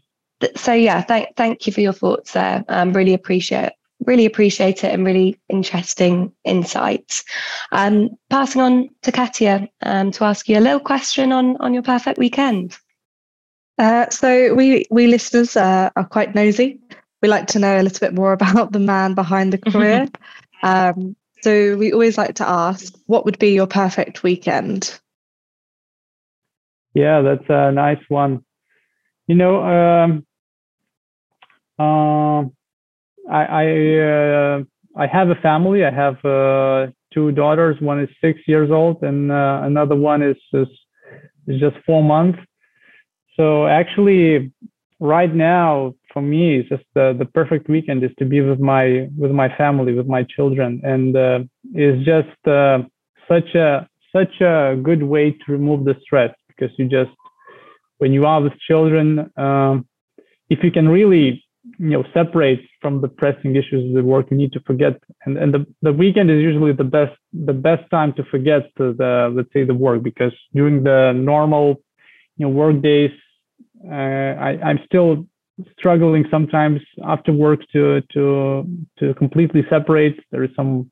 so 0.56 0.72
yeah, 0.72 1.02
thank 1.02 1.36
thank 1.36 1.66
you 1.66 1.72
for 1.72 1.80
your 1.80 1.92
thoughts 1.92 2.32
there. 2.32 2.64
Um, 2.68 2.92
really 2.92 3.14
appreciate 3.14 3.72
really 4.06 4.26
appreciate 4.26 4.84
it 4.84 4.92
and 4.92 5.04
really 5.04 5.38
interesting 5.48 6.32
insights. 6.44 7.24
Um, 7.72 8.10
passing 8.30 8.60
on 8.60 8.90
to 9.02 9.12
Katia 9.12 9.68
um, 9.82 10.10
to 10.12 10.24
ask 10.24 10.48
you 10.48 10.58
a 10.58 10.60
little 10.60 10.80
question 10.80 11.32
on 11.32 11.56
on 11.58 11.74
your 11.74 11.82
perfect 11.82 12.18
weekend. 12.18 12.76
Uh, 13.78 14.08
so 14.10 14.54
we 14.54 14.86
we 14.90 15.06
listeners 15.06 15.56
uh, 15.56 15.90
are 15.96 16.06
quite 16.06 16.34
nosy. 16.34 16.80
We 17.22 17.28
like 17.28 17.46
to 17.48 17.58
know 17.58 17.80
a 17.80 17.82
little 17.82 18.00
bit 18.00 18.14
more 18.14 18.32
about 18.38 18.72
the 18.72 18.78
man 18.78 19.14
behind 19.14 19.52
the 19.52 19.58
career. 19.58 20.08
um, 20.62 21.16
so 21.42 21.76
we 21.76 21.92
always 21.92 22.16
like 22.16 22.36
to 22.36 22.48
ask, 22.48 22.94
what 23.06 23.26
would 23.26 23.38
be 23.38 23.52
your 23.52 23.66
perfect 23.66 24.22
weekend? 24.22 24.98
Yeah, 26.94 27.20
that's 27.20 27.44
a 27.48 27.70
nice 27.70 28.02
one. 28.08 28.44
You 29.26 29.34
know, 29.36 29.62
um, 29.62 30.26
uh, 31.78 32.42
I 33.30 33.44
I, 33.44 33.66
uh, 33.98 34.62
I 34.96 35.06
have 35.06 35.30
a 35.30 35.34
family. 35.36 35.84
I 35.84 35.90
have 35.90 36.22
uh, 36.24 36.88
two 37.12 37.32
daughters. 37.32 37.80
One 37.80 38.00
is 38.00 38.08
six 38.20 38.40
years 38.46 38.70
old, 38.70 39.02
and 39.02 39.32
uh, 39.32 39.60
another 39.64 39.96
one 39.96 40.22
is, 40.22 40.36
is 40.52 40.68
is 41.46 41.60
just 41.60 41.76
four 41.86 42.02
months. 42.02 42.38
So 43.36 43.66
actually, 43.66 44.52
right 45.00 45.34
now 45.34 45.94
for 46.12 46.22
me, 46.22 46.58
it's 46.58 46.68
just 46.68 46.84
the 46.94 47.14
the 47.18 47.24
perfect 47.24 47.68
weekend 47.68 48.04
is 48.04 48.10
to 48.18 48.24
be 48.24 48.40
with 48.40 48.60
my 48.60 49.08
with 49.18 49.30
my 49.32 49.54
family, 49.56 49.94
with 49.94 50.06
my 50.06 50.22
children, 50.24 50.80
and 50.84 51.16
uh, 51.16 51.38
it's 51.72 52.04
just 52.04 52.46
uh, 52.46 52.78
such 53.28 53.54
a 53.54 53.88
such 54.14 54.40
a 54.40 54.76
good 54.82 55.02
way 55.02 55.32
to 55.32 55.52
remove 55.52 55.84
the 55.84 55.96
stress 56.02 56.32
because 56.48 56.72
you 56.78 56.88
just 56.88 57.10
when 57.98 58.12
you 58.12 58.26
are 58.26 58.40
with 58.40 58.52
children, 58.68 59.30
um, 59.36 59.86
if 60.50 60.62
you 60.62 60.70
can 60.70 60.88
really 60.88 61.44
you 61.78 61.90
know 61.90 62.04
separate 62.12 62.60
from 62.82 63.00
the 63.00 63.08
pressing 63.08 63.56
issues 63.56 63.88
of 63.88 63.94
the 63.94 64.04
work 64.04 64.26
you 64.30 64.36
need 64.36 64.52
to 64.52 64.60
forget 64.66 65.00
and, 65.24 65.38
and 65.38 65.54
the, 65.54 65.66
the 65.80 65.90
weekend 65.90 66.30
is 66.30 66.42
usually 66.42 66.72
the 66.74 66.84
best 66.84 67.16
the 67.32 67.54
best 67.54 67.90
time 67.90 68.12
to 68.12 68.22
forget 68.24 68.70
the, 68.76 68.94
the 68.98 69.32
let's 69.34 69.50
say 69.54 69.64
the 69.64 69.72
work 69.72 70.02
because 70.02 70.34
during 70.52 70.84
the 70.84 71.12
normal 71.14 71.80
you 72.36 72.46
know 72.46 72.52
work 72.52 72.82
days 72.82 73.10
I, 73.90 74.58
I'm 74.62 74.80
still 74.84 75.26
struggling 75.78 76.24
sometimes 76.30 76.80
after 77.04 77.32
work 77.32 77.60
to 77.72 78.02
to 78.12 78.66
to 78.98 79.14
completely 79.14 79.64
separate. 79.70 80.18
There 80.30 80.44
is 80.44 80.50
some 80.56 80.90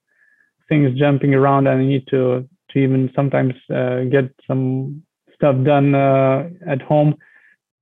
things 0.68 0.98
jumping 0.98 1.34
around, 1.34 1.66
and 1.66 1.80
I 1.80 1.84
need 1.84 2.06
to 2.08 2.48
to 2.70 2.78
even 2.78 3.10
sometimes 3.14 3.54
uh, 3.74 4.04
get 4.04 4.30
some 4.46 5.02
stuff 5.42 5.56
done 5.64 5.94
uh, 5.94 6.48
at 6.68 6.80
home. 6.82 7.16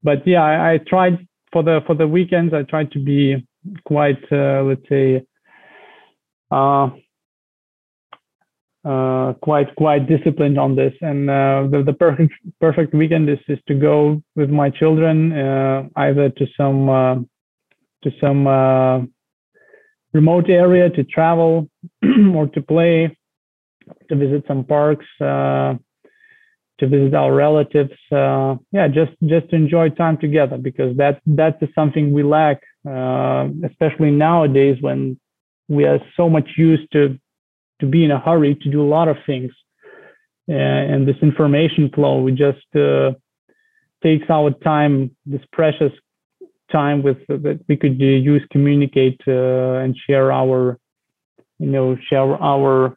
But 0.03 0.27
yeah, 0.27 0.43
I, 0.43 0.73
I, 0.73 0.79
tried 0.79 1.27
for 1.53 1.63
the 1.63 1.81
for 1.87 1.95
the 1.95 2.09
weekends. 2.09 2.55
I 2.55 2.63
tried 2.63 2.91
to 2.93 2.99
be 2.99 3.47
quite 3.85 4.23
uh, 4.33 4.63
let's 4.63 4.89
say 4.89 5.23
uh, 6.51 6.89
uh, 8.83 9.35
quite 9.43 9.75
quite 9.77 10.09
disciplined 10.09 10.59
on 10.59 10.75
this. 10.75 10.95
And 11.03 11.29
uh, 11.29 11.67
the, 11.71 11.83
the 11.85 11.93
perfect 11.93 12.33
perfect 12.63 12.95
weekend 12.95 13.29
is 13.29 13.39
is 13.47 13.59
to 13.69 13.75
go 13.75 14.23
with 14.37 14.49
my 14.49 14.71
children 14.71 15.33
uh, 15.33 15.83
either 15.97 16.31
to 16.31 16.47
some 16.57 16.89
uh, 16.89 17.17
to 18.05 18.11
some 18.23 18.47
uh, 18.47 19.01
remote 20.15 20.49
area 20.49 20.89
to 20.89 21.05
travel 21.05 21.69
or 22.35 22.47
to 22.55 22.63
play, 22.63 23.15
to 24.09 24.17
visit 24.17 24.45
some 24.49 24.65
parks, 24.65 25.05
uh, 25.21 25.75
to 26.81 26.89
visit 26.89 27.15
our 27.15 27.33
relatives. 27.33 27.93
Uh, 28.11 28.57
yeah, 28.73 28.89
just 28.89 29.13
just 29.27 29.49
to 29.51 29.57
enjoy 29.57 29.91
time 29.91 30.19
together 30.19 30.59
because 30.59 30.97
that 30.97 31.21
that 31.27 31.59
is 31.63 31.69
something 31.75 32.13
we 32.13 32.23
lack, 32.23 32.63
uh, 32.89 33.49
especially 33.65 34.11
nowadays 34.11 34.77
when 34.81 35.19
we 35.69 35.85
are 35.85 36.01
so 36.17 36.29
much 36.29 36.49
used 36.57 36.91
to 36.93 37.19
to 37.81 37.87
be 37.87 38.05
in 38.05 38.11
a 38.11 38.19
hurry 38.19 38.55
to 38.57 38.71
do 38.71 38.83
a 38.83 38.91
lot 38.97 39.09
of 39.09 39.17
things. 39.27 39.53
Uh, 40.49 40.55
and 40.93 41.07
this 41.07 41.17
information 41.23 41.89
flow, 41.95 42.21
we 42.21 42.33
just 42.33 42.67
uh, 42.75 43.13
takes 44.03 44.29
our 44.29 44.51
time, 44.51 45.15
this 45.25 45.43
precious 45.53 45.93
time 46.73 47.03
with 47.03 47.19
that 47.29 47.61
we 47.69 47.77
could 47.77 48.01
use, 48.01 48.43
communicate 48.51 49.21
uh, 49.29 49.83
and 49.83 49.97
share 50.07 50.33
our, 50.33 50.79
you 51.59 51.67
know, 51.67 51.97
share 52.09 52.35
our 52.43 52.97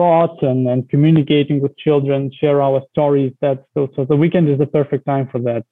thoughts 0.00 0.38
and, 0.40 0.66
and 0.66 0.88
communicating 0.88 1.60
with 1.60 1.76
children, 1.76 2.32
share 2.40 2.62
our 2.62 2.80
stories. 2.90 3.34
That's 3.42 3.60
so, 3.74 3.90
so 3.94 4.06
the 4.06 4.16
weekend 4.16 4.48
is 4.48 4.58
the 4.58 4.66
perfect 4.66 5.04
time 5.04 5.28
for 5.30 5.38
that. 5.40 5.66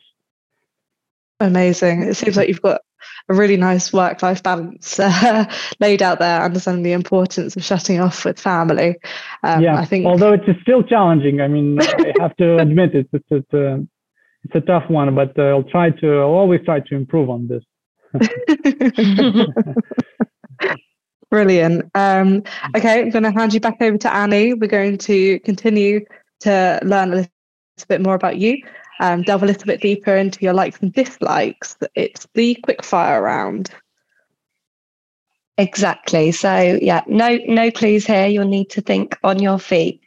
Amazing. 1.41 2.03
It 2.03 2.15
seems 2.15 2.37
like 2.37 2.49
you've 2.49 2.61
got 2.61 2.83
a 3.31 3.35
really 3.35 3.57
nice 3.57 3.91
work 3.91 4.23
life 4.23 4.43
balance 4.43 5.01
uh, 5.01 5.51
laid 5.81 6.03
out 6.03 6.19
there, 6.19 6.43
understanding 6.43 6.83
the 6.83 6.93
importance 6.93 7.57
of 7.57 7.65
shutting 7.65 8.01
off 8.01 8.27
with 8.27 8.39
family. 8.39 8.97
Um, 9.45 9.63
yeah, 9.63 9.79
I 9.79 9.87
think 9.87 10.05
although 10.05 10.35
it's 10.35 10.61
still 10.61 10.83
challenging. 10.83 11.41
I 11.41 11.49
mean, 11.49 11.81
I 11.81 12.13
have 12.21 12.37
to 12.37 12.59
admit 12.59 12.95
it, 12.95 13.09
it's, 13.15 13.25
it's, 13.31 13.53
a, 13.55 13.83
it's 14.45 14.55
a 14.55 14.61
tough 14.61 14.91
one, 14.91 15.15
but 15.15 15.39
uh, 15.39 15.45
I'll 15.45 15.63
try 15.63 15.89
to, 15.89 16.19
I'll 16.19 16.39
always 16.43 16.61
try 16.67 16.81
to 16.81 16.95
improve 16.95 17.31
on 17.31 17.49
this. 17.49 17.65
Brilliant. 21.31 21.91
Um, 21.95 22.43
okay, 22.75 23.03
I'm 23.03 23.11
going 23.11 23.25
to 23.25 23.31
hand 23.31 23.53
you 23.53 23.61
back 23.61 23.81
over 23.81 23.99
to 23.99 24.15
Annie. 24.15 24.55
We're 24.55 24.67
going 24.67 24.97
to 24.99 25.39
continue 25.41 26.05
to 26.41 26.81
learn 26.83 27.13
a 27.13 27.17
little 27.17 27.31
bit 27.89 28.01
more 28.01 28.15
about 28.15 28.39
you 28.39 28.63
um, 29.01 29.23
delve 29.23 29.43
a 29.43 29.47
little 29.47 29.67
bit 29.67 29.81
deeper 29.81 30.17
into 30.17 30.41
your 30.41 30.53
likes 30.53 30.81
and 30.81 30.93
dislikes, 30.93 31.77
it's 31.95 32.27
the 32.35 32.57
quickfire 32.67 33.23
round. 33.23 33.71
Exactly. 35.57 36.31
So 36.33 36.79
yeah, 36.81 37.03
no 37.09 37.39
no 37.47 37.71
clues 37.71 38.07
here. 38.07 38.27
You'll 38.27 38.47
need 38.47 38.71
to 38.71 38.81
think 38.81 39.19
on 39.25 39.41
your 39.41 39.59
feet. 39.59 40.01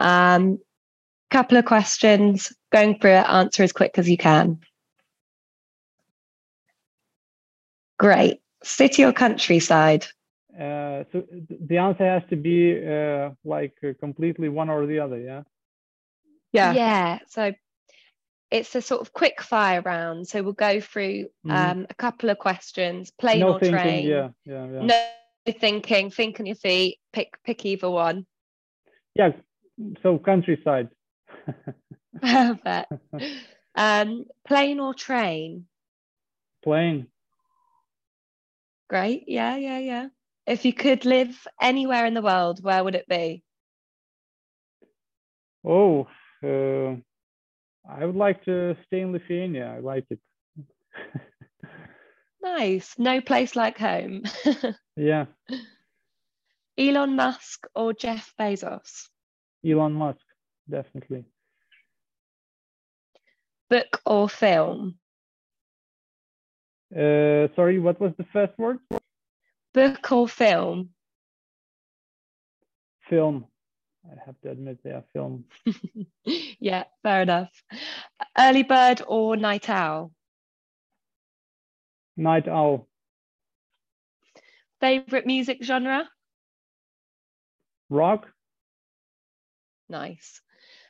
Um, 0.00 0.58
couple 1.30 1.56
of 1.56 1.64
questions. 1.64 2.52
Going 2.72 2.98
through 2.98 3.12
it. 3.12 3.28
Answer 3.28 3.62
as 3.62 3.72
quick 3.72 3.98
as 3.98 4.08
you 4.08 4.18
can. 4.18 4.60
Great. 7.98 8.40
City 8.62 9.04
or 9.04 9.12
countryside? 9.12 10.06
Uh, 10.54 11.04
so 11.12 11.24
the 11.48 11.78
answer 11.78 12.04
has 12.04 12.22
to 12.30 12.36
be 12.36 12.86
uh, 12.86 13.30
like 13.44 13.74
uh, 13.82 13.92
completely 13.98 14.48
one 14.48 14.68
or 14.68 14.86
the 14.86 14.98
other. 14.98 15.18
Yeah. 15.18 15.42
Yeah. 16.52 16.72
Yeah. 16.72 17.18
So 17.28 17.52
it's 18.52 18.74
a 18.74 18.82
sort 18.82 19.00
of 19.00 19.12
quick 19.12 19.40
fire 19.40 19.80
round. 19.80 20.28
So 20.28 20.42
we'll 20.42 20.52
go 20.52 20.80
through 20.80 21.24
mm-hmm. 21.46 21.50
um, 21.50 21.86
a 21.88 21.94
couple 21.94 22.28
of 22.28 22.38
questions, 22.38 23.10
plane 23.10 23.40
no 23.40 23.54
or 23.54 23.58
thinking, 23.58 23.80
train. 23.80 24.06
Yeah, 24.06 24.28
yeah, 24.44 24.66
yeah. 24.66 24.82
No 24.82 25.52
thinking, 25.58 26.10
think 26.10 26.38
on 26.38 26.46
your 26.46 26.54
feet, 26.56 26.98
pick 27.12 27.32
pick 27.44 27.64
either 27.64 27.90
one. 27.90 28.26
Yeah, 29.14 29.30
so 30.02 30.18
countryside. 30.18 30.90
Perfect. 32.22 32.92
um, 33.74 34.26
plane 34.46 34.80
or 34.80 34.92
train? 34.92 35.66
Plane. 36.62 37.06
Great. 38.88 39.24
Yeah, 39.26 39.56
yeah, 39.56 39.78
yeah. 39.78 40.08
If 40.46 40.64
you 40.64 40.72
could 40.72 41.04
live 41.04 41.46
anywhere 41.60 42.04
in 42.06 42.14
the 42.14 42.22
world, 42.22 42.62
where 42.62 42.82
would 42.82 42.96
it 42.96 43.06
be? 43.08 43.44
Oh, 45.64 46.08
uh, 46.42 46.96
I 47.88 48.04
would 48.04 48.16
like 48.16 48.44
to 48.46 48.76
stay 48.86 49.00
in 49.00 49.12
Lithuania. 49.12 49.74
I 49.76 49.78
like 49.78 50.04
it. 50.10 50.18
nice. 52.42 52.98
No 52.98 53.20
place 53.20 53.54
like 53.54 53.78
home. 53.78 54.24
yeah. 54.96 55.26
Elon 56.76 57.14
Musk 57.14 57.66
or 57.76 57.92
Jeff 57.92 58.34
Bezos? 58.38 59.08
Elon 59.64 59.92
Musk, 59.92 60.24
definitely. 60.68 61.24
Book 63.70 64.00
or 64.04 64.28
film? 64.28 64.98
Uh, 66.94 67.48
sorry, 67.54 67.78
what 67.78 68.00
was 68.00 68.12
the 68.18 68.26
first 68.32 68.58
word? 68.58 68.78
Book 69.74 70.12
or 70.12 70.28
film? 70.28 70.90
Film. 73.08 73.46
I 74.04 74.14
have 74.26 74.38
to 74.42 74.50
admit 74.50 74.78
they 74.82 74.90
are 74.90 75.04
film. 75.12 75.44
yeah, 76.60 76.84
fair 77.02 77.22
enough. 77.22 77.50
Early 78.36 78.64
bird 78.64 79.02
or 79.06 79.36
night 79.36 79.70
owl? 79.70 80.12
Night 82.16 82.48
owl. 82.48 82.88
Favorite 84.80 85.26
music 85.26 85.62
genre? 85.62 86.08
Rock. 87.88 88.28
Nice. 89.88 90.40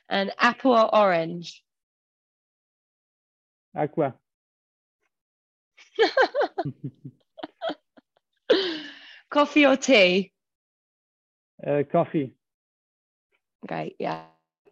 And 0.09 0.31
apple 0.39 0.73
or 0.73 0.93
orange? 0.93 1.63
Aqua. 3.75 4.15
coffee 9.29 9.65
or 9.65 9.75
tea? 9.75 10.31
Uh, 11.65 11.83
coffee. 11.91 12.35
Great. 13.65 13.95
Yeah, 13.99 14.21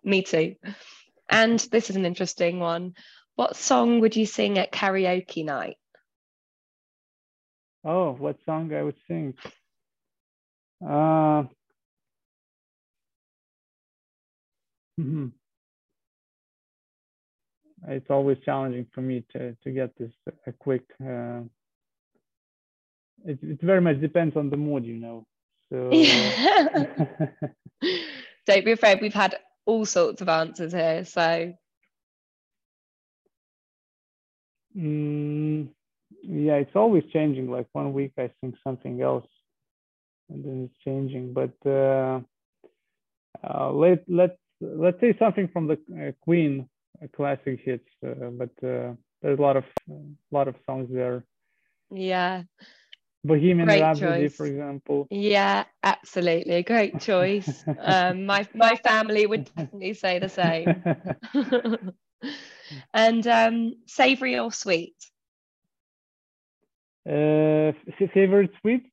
me 0.04 0.24
too. 0.24 0.56
And 1.30 1.60
this 1.72 1.90
is 1.90 1.96
an 1.96 2.06
interesting 2.06 2.60
one. 2.60 2.94
What 3.36 3.56
song 3.56 4.02
would 4.02 4.16
you 4.16 4.26
sing 4.26 4.58
at 4.58 4.72
karaoke 4.72 5.46
night? 5.46 5.78
Oh, 7.84 8.12
what 8.12 8.38
song 8.46 8.74
I 8.74 8.84
would 8.84 8.98
sing? 9.08 9.34
Uh, 10.84 11.44
mm-hmm. 15.00 15.28
It's 17.88 18.10
always 18.10 18.38
challenging 18.46 18.86
for 18.94 19.02
me 19.02 19.24
to, 19.32 19.56
to 19.64 19.72
get 19.72 19.98
this 19.98 20.12
a 20.46 20.52
quick. 20.52 20.84
Uh, 21.04 21.42
it, 23.26 23.40
it 23.42 23.62
very 23.62 23.82
much 23.82 24.02
depends 24.02 24.36
on 24.36 24.50
the 24.50 24.58
mood, 24.58 24.86
you 24.86 24.98
know. 24.98 25.26
So. 25.70 25.90
don't 28.46 28.66
be 28.66 28.72
afraid. 28.72 29.02
We've 29.02 29.14
had 29.14 29.36
all 29.66 29.86
sorts 29.86 30.22
of 30.22 30.30
answers 30.30 30.74
here. 30.74 31.06
So, 31.06 31.54
mm, 34.78 35.68
yeah, 36.24 36.56
it's 36.56 36.76
always 36.76 37.04
changing. 37.14 37.50
Like 37.50 37.68
one 37.72 37.94
week 37.94 38.14
I 38.18 38.32
think 38.42 38.56
something 38.64 39.02
else, 39.02 39.28
and 40.30 40.44
then 40.44 40.70
it's 40.70 40.84
changing. 40.84 41.34
But 41.34 41.54
uh, 41.66 42.22
uh, 43.44 43.72
let 43.72 44.04
let 44.10 44.38
let's 44.60 45.00
say 45.00 45.16
something 45.18 45.48
from 45.48 45.68
the 45.68 45.74
uh, 45.74 46.12
Queen 46.22 46.68
classic 47.16 47.60
hits. 47.64 47.88
Uh, 48.06 48.30
but 48.32 48.52
uh, 48.64 48.94
there's 49.22 49.40
a 49.40 49.42
lot 49.42 49.58
of 49.58 49.66
a 49.90 49.94
lot 50.32 50.48
of 50.48 50.56
songs 50.66 50.90
there. 50.92 51.24
Yeah. 51.92 52.44
Bohemian 53.24 53.68
Great 53.68 53.82
Rhapsody, 53.82 54.28
choice. 54.28 54.36
for 54.38 54.46
example. 54.48 55.08
Yeah, 55.10 55.66
absolutely. 55.84 56.64
Great 56.64 57.00
choice. 57.00 57.64
um, 57.80 58.26
my 58.26 58.48
my 58.56 58.76
family 58.78 59.26
would 59.28 59.46
definitely 59.46 59.94
say 59.94 60.20
the 60.20 60.30
same. 60.30 60.84
and 62.94 63.28
um, 63.28 63.76
savory 63.88 64.40
or 64.40 64.52
sweet? 64.52 64.96
Uh, 67.08 67.74
favorite 68.14 68.52
sweet? 68.62 68.84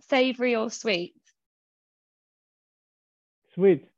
Savory 0.00 0.56
or 0.56 0.70
sweet? 0.70 1.14
Sweet. 3.54 3.93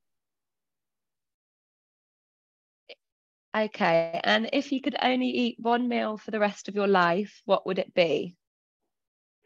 Okay. 3.57 4.20
And 4.22 4.50
if 4.52 4.70
you 4.70 4.82
could 4.82 4.96
only 5.02 5.28
eat 5.28 5.57
one 5.59 5.88
meal 5.88 6.18
for 6.18 6.30
the 6.30 6.40
rest 6.40 6.68
of 6.68 6.74
your 6.74 6.86
life, 6.88 7.40
what 7.46 7.66
would 7.66 7.78
it 7.78 7.94
be? 7.94 8.36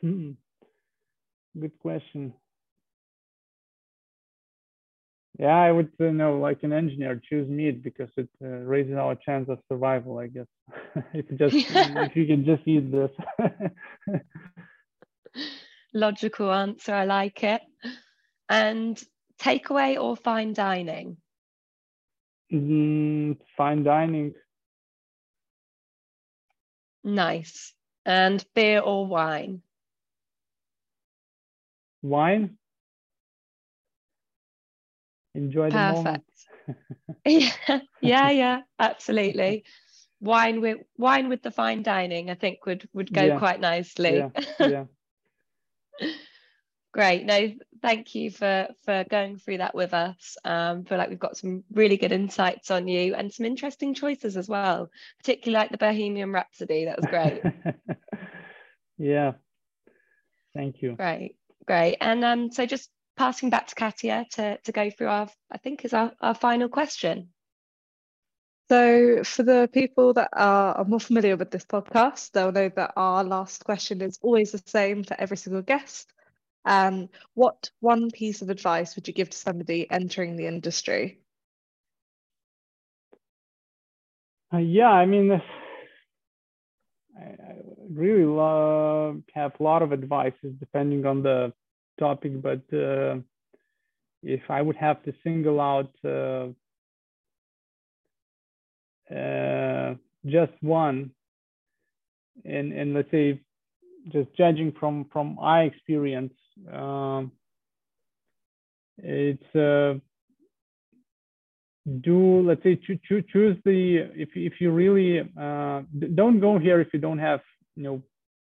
Hmm. 0.00 0.32
Good 1.58 1.78
question. 1.78 2.34
Yeah, 5.38 5.56
I 5.56 5.70
would 5.72 5.90
uh, 6.00 6.10
know, 6.10 6.38
like 6.38 6.62
an 6.64 6.72
engineer, 6.72 7.20
choose 7.28 7.48
meat 7.48 7.82
because 7.82 8.10
it 8.16 8.28
uh, 8.42 8.46
raises 8.46 8.94
our 8.94 9.14
chance 9.14 9.48
of 9.48 9.58
survival. 9.68 10.18
I 10.18 10.26
guess 10.26 10.46
if 11.14 11.30
you 11.30 11.38
just 11.38 11.56
if 11.70 12.16
you 12.16 12.26
can 12.26 12.44
just 12.44 12.66
eat 12.66 12.90
this. 12.90 13.10
Logical 15.94 16.52
answer. 16.52 16.94
I 16.94 17.04
like 17.04 17.42
it. 17.44 17.62
And 18.48 19.00
takeaway 19.40 20.00
or 20.00 20.16
fine 20.16 20.52
dining? 20.52 21.16
Mm, 22.52 23.38
fine 23.56 23.82
dining. 23.84 24.34
Nice. 27.04 27.74
And 28.04 28.44
beer 28.54 28.80
or 28.80 29.06
wine? 29.06 29.62
Wine. 32.02 32.58
Enjoy 35.34 35.70
the 35.70 35.78
moment. 35.78 36.24
yeah, 37.24 37.52
yeah, 38.00 38.30
yeah, 38.30 38.62
absolutely. 38.78 39.64
Wine 40.20 40.60
with 40.60 40.78
wine 40.96 41.28
with 41.28 41.42
the 41.42 41.50
fine 41.50 41.82
dining, 41.82 42.30
I 42.30 42.34
think 42.34 42.66
would 42.66 42.88
would 42.92 43.12
go 43.12 43.26
Yeah. 43.26 43.38
quite 43.38 43.60
nicely. 43.60 44.16
Yeah, 44.16 44.30
yeah. 44.58 44.84
Great. 46.92 47.24
No, 47.24 47.52
thank 47.82 48.14
you 48.16 48.30
for 48.30 48.68
for 48.84 49.04
going 49.04 49.38
through 49.38 49.58
that 49.58 49.74
with 49.74 49.94
us. 49.94 50.36
Um, 50.44 50.84
feel 50.84 50.98
like 50.98 51.08
we've 51.08 51.18
got 51.18 51.36
some 51.36 51.62
really 51.72 51.96
good 51.96 52.10
insights 52.10 52.70
on 52.70 52.88
you 52.88 53.14
and 53.14 53.32
some 53.32 53.46
interesting 53.46 53.94
choices 53.94 54.36
as 54.36 54.48
well, 54.48 54.90
particularly 55.18 55.62
like 55.62 55.70
the 55.70 55.78
Bohemian 55.78 56.32
Rhapsody. 56.32 56.86
That 56.86 56.96
was 56.96 57.06
great. 57.06 57.42
yeah. 58.98 59.32
Thank 60.52 60.82
you. 60.82 60.96
great, 60.96 61.36
great. 61.64 61.96
And 62.00 62.24
um, 62.24 62.50
so 62.50 62.66
just 62.66 62.90
passing 63.16 63.50
back 63.50 63.68
to 63.68 63.74
Katia 63.76 64.26
to 64.32 64.58
to 64.58 64.72
go 64.72 64.90
through 64.90 65.08
our, 65.08 65.28
I 65.50 65.58
think 65.58 65.84
is 65.84 65.92
our, 65.92 66.12
our 66.20 66.34
final 66.34 66.68
question. 66.68 67.28
So, 68.68 69.24
for 69.24 69.42
the 69.42 69.68
people 69.72 70.14
that 70.14 70.28
are, 70.32 70.74
are 70.74 70.84
more 70.84 71.00
familiar 71.00 71.36
with 71.36 71.50
this 71.50 71.64
podcast, 71.64 72.30
they'll 72.30 72.52
know 72.52 72.68
that 72.68 72.92
our 72.96 73.24
last 73.24 73.64
question 73.64 74.00
is 74.00 74.18
always 74.22 74.52
the 74.52 74.62
same 74.64 75.02
for 75.02 75.20
every 75.20 75.36
single 75.36 75.62
guest. 75.62 76.12
Um, 76.64 77.08
what 77.34 77.70
one 77.80 78.10
piece 78.10 78.42
of 78.42 78.50
advice 78.50 78.94
would 78.94 79.08
you 79.08 79.14
give 79.14 79.30
to 79.30 79.36
somebody 79.36 79.90
entering 79.90 80.36
the 80.36 80.46
industry? 80.46 81.20
Uh, 84.52 84.58
yeah, 84.58 84.90
I 84.90 85.06
mean, 85.06 85.30
I, 87.18 87.22
I 87.22 87.54
really 87.92 88.24
love, 88.24 89.22
have 89.34 89.52
a 89.58 89.62
lot 89.62 89.82
of 89.82 89.92
advices 89.92 90.54
depending 90.58 91.06
on 91.06 91.22
the 91.22 91.52
topic, 91.98 92.42
but 92.42 92.62
uh, 92.76 93.16
if 94.22 94.40
I 94.48 94.60
would 94.60 94.76
have 94.76 95.02
to 95.04 95.14
single 95.22 95.60
out 95.60 95.92
uh, 96.04 96.48
uh, 99.14 99.94
just 100.26 100.52
one, 100.60 101.10
and 102.44 102.72
and 102.72 102.94
let's 102.94 103.10
say, 103.10 103.40
just 104.08 104.34
judging 104.36 104.72
from 104.78 105.06
from 105.12 105.36
my 105.36 105.62
experience, 105.62 106.32
um, 106.72 107.32
it's 108.98 109.56
uh, 109.56 109.94
do 112.02 112.42
let's 112.42 112.62
say 112.62 112.76
choo- 112.76 112.98
choo- 113.08 113.24
choose 113.32 113.56
the 113.64 114.10
if 114.14 114.30
if 114.34 114.54
you 114.60 114.70
really 114.70 115.20
uh, 115.40 115.82
don't 116.14 116.40
go 116.40 116.58
here 116.58 116.80
if 116.80 116.88
you 116.92 117.00
don't 117.00 117.18
have 117.18 117.40
you 117.76 117.82
know 117.82 118.02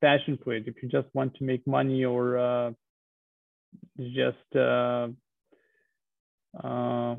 passion 0.00 0.38
for 0.42 0.54
it. 0.54 0.68
If 0.68 0.82
you 0.82 0.88
just 0.88 1.08
want 1.14 1.34
to 1.36 1.44
make 1.44 1.66
money 1.66 2.04
or 2.04 2.38
uh, 2.38 2.70
just 3.98 4.56
uh, 4.56 5.08
uh, 6.62 7.16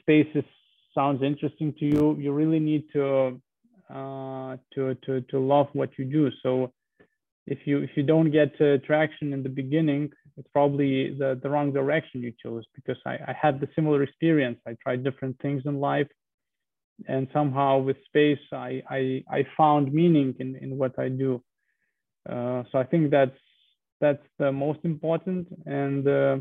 spaces 0.00 0.44
sounds 0.94 1.22
interesting 1.22 1.74
to 1.78 1.84
you 1.86 2.16
you 2.18 2.32
really 2.32 2.60
need 2.60 2.84
to 2.92 3.40
uh, 3.90 4.56
to 4.74 4.94
to 5.06 5.20
to 5.22 5.38
love 5.38 5.68
what 5.72 5.90
you 5.98 6.04
do. 6.04 6.30
So 6.42 6.72
if 7.50 7.66
you 7.66 7.78
if 7.78 7.90
you 7.96 8.02
don't 8.02 8.30
get 8.30 8.52
uh, 8.60 8.78
traction 8.86 9.32
in 9.32 9.42
the 9.42 9.48
beginning 9.48 10.10
it's 10.36 10.48
probably 10.52 11.14
the, 11.18 11.38
the 11.42 11.50
wrong 11.50 11.72
direction 11.72 12.22
you 12.22 12.32
chose 12.42 12.64
because 12.74 12.96
I, 13.04 13.14
I 13.14 13.34
had 13.40 13.58
the 13.58 13.68
similar 13.74 14.04
experience. 14.04 14.60
I 14.66 14.76
tried 14.80 15.02
different 15.02 15.36
things 15.40 15.62
in 15.66 15.80
life 15.80 16.06
and 17.06 17.26
somehow 17.32 17.78
with 17.78 17.96
space 18.06 18.44
i 18.52 18.82
i, 18.90 19.24
I 19.38 19.46
found 19.56 19.92
meaning 19.92 20.34
in, 20.38 20.56
in 20.56 20.78
what 20.78 20.98
i 20.98 21.08
do. 21.08 21.42
Uh, 22.28 22.62
so 22.70 22.78
i 22.78 22.84
think 22.84 23.10
that's 23.10 23.40
that's 24.00 24.26
the 24.38 24.52
most 24.52 24.78
important. 24.84 25.48
And 25.66 26.06
uh, 26.06 26.36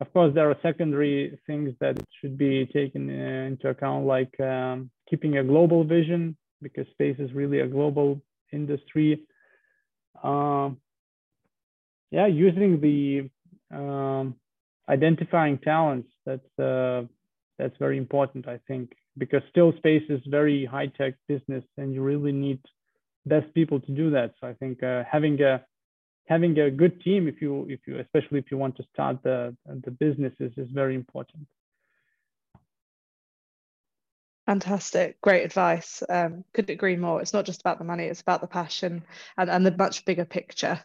of 0.00 0.12
course 0.12 0.32
there 0.34 0.48
are 0.50 0.56
secondary 0.62 1.38
things 1.46 1.74
that 1.80 1.96
should 2.20 2.36
be 2.38 2.66
taken 2.66 3.02
uh, 3.10 3.46
into 3.50 3.68
account 3.68 4.06
like 4.06 4.38
um, 4.40 4.90
keeping 5.08 5.38
a 5.38 5.44
global 5.44 5.82
vision 5.84 6.36
because 6.62 6.86
space 6.92 7.16
is 7.18 7.32
really 7.32 7.60
a 7.60 7.66
global 7.66 8.20
industry 8.52 9.20
um, 10.22 10.78
yeah, 12.10 12.26
using 12.26 12.80
the 12.80 13.30
um, 13.76 14.36
identifying 14.88 15.58
talents. 15.58 16.08
That's 16.26 16.58
uh, 16.58 17.02
that's 17.58 17.76
very 17.78 17.98
important, 17.98 18.48
I 18.48 18.58
think, 18.68 18.92
because 19.18 19.42
still 19.50 19.72
space 19.76 20.02
is 20.08 20.20
very 20.26 20.64
high 20.64 20.86
tech 20.86 21.14
business, 21.28 21.64
and 21.76 21.92
you 21.92 22.02
really 22.02 22.32
need 22.32 22.60
best 23.26 23.52
people 23.54 23.80
to 23.80 23.92
do 23.92 24.10
that. 24.10 24.34
So 24.40 24.48
I 24.48 24.54
think 24.54 24.82
uh, 24.82 25.04
having 25.10 25.40
a 25.42 25.64
having 26.26 26.58
a 26.58 26.70
good 26.70 27.00
team, 27.02 27.28
if 27.28 27.40
you 27.40 27.66
if 27.68 27.80
you 27.86 27.98
especially 27.98 28.38
if 28.38 28.50
you 28.50 28.58
want 28.58 28.76
to 28.76 28.84
start 28.92 29.22
the 29.22 29.56
the 29.66 29.90
businesses, 29.90 30.52
is 30.56 30.68
very 30.70 30.94
important. 30.94 31.46
Fantastic, 34.46 35.20
great 35.22 35.44
advice. 35.44 36.02
Um, 36.08 36.44
couldn't 36.52 36.74
agree 36.74 36.96
more. 36.96 37.22
It's 37.22 37.32
not 37.32 37.46
just 37.46 37.60
about 37.60 37.78
the 37.78 37.84
money; 37.84 38.04
it's 38.04 38.20
about 38.20 38.42
the 38.42 38.46
passion 38.46 39.02
and, 39.38 39.48
and 39.48 39.64
the 39.64 39.74
much 39.76 40.04
bigger 40.04 40.26
picture. 40.26 40.84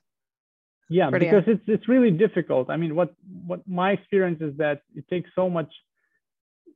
Yeah, 0.89 1.09
Brilliant. 1.09 1.45
because 1.45 1.59
it's 1.59 1.63
it's 1.67 1.89
really 1.89 2.11
difficult. 2.11 2.69
I 2.69 2.77
mean, 2.77 2.95
what 2.95 3.13
what 3.45 3.67
my 3.67 3.91
experience 3.91 4.41
is 4.41 4.57
that 4.57 4.81
it 4.95 5.07
takes 5.09 5.29
so 5.35 5.49
much. 5.49 5.71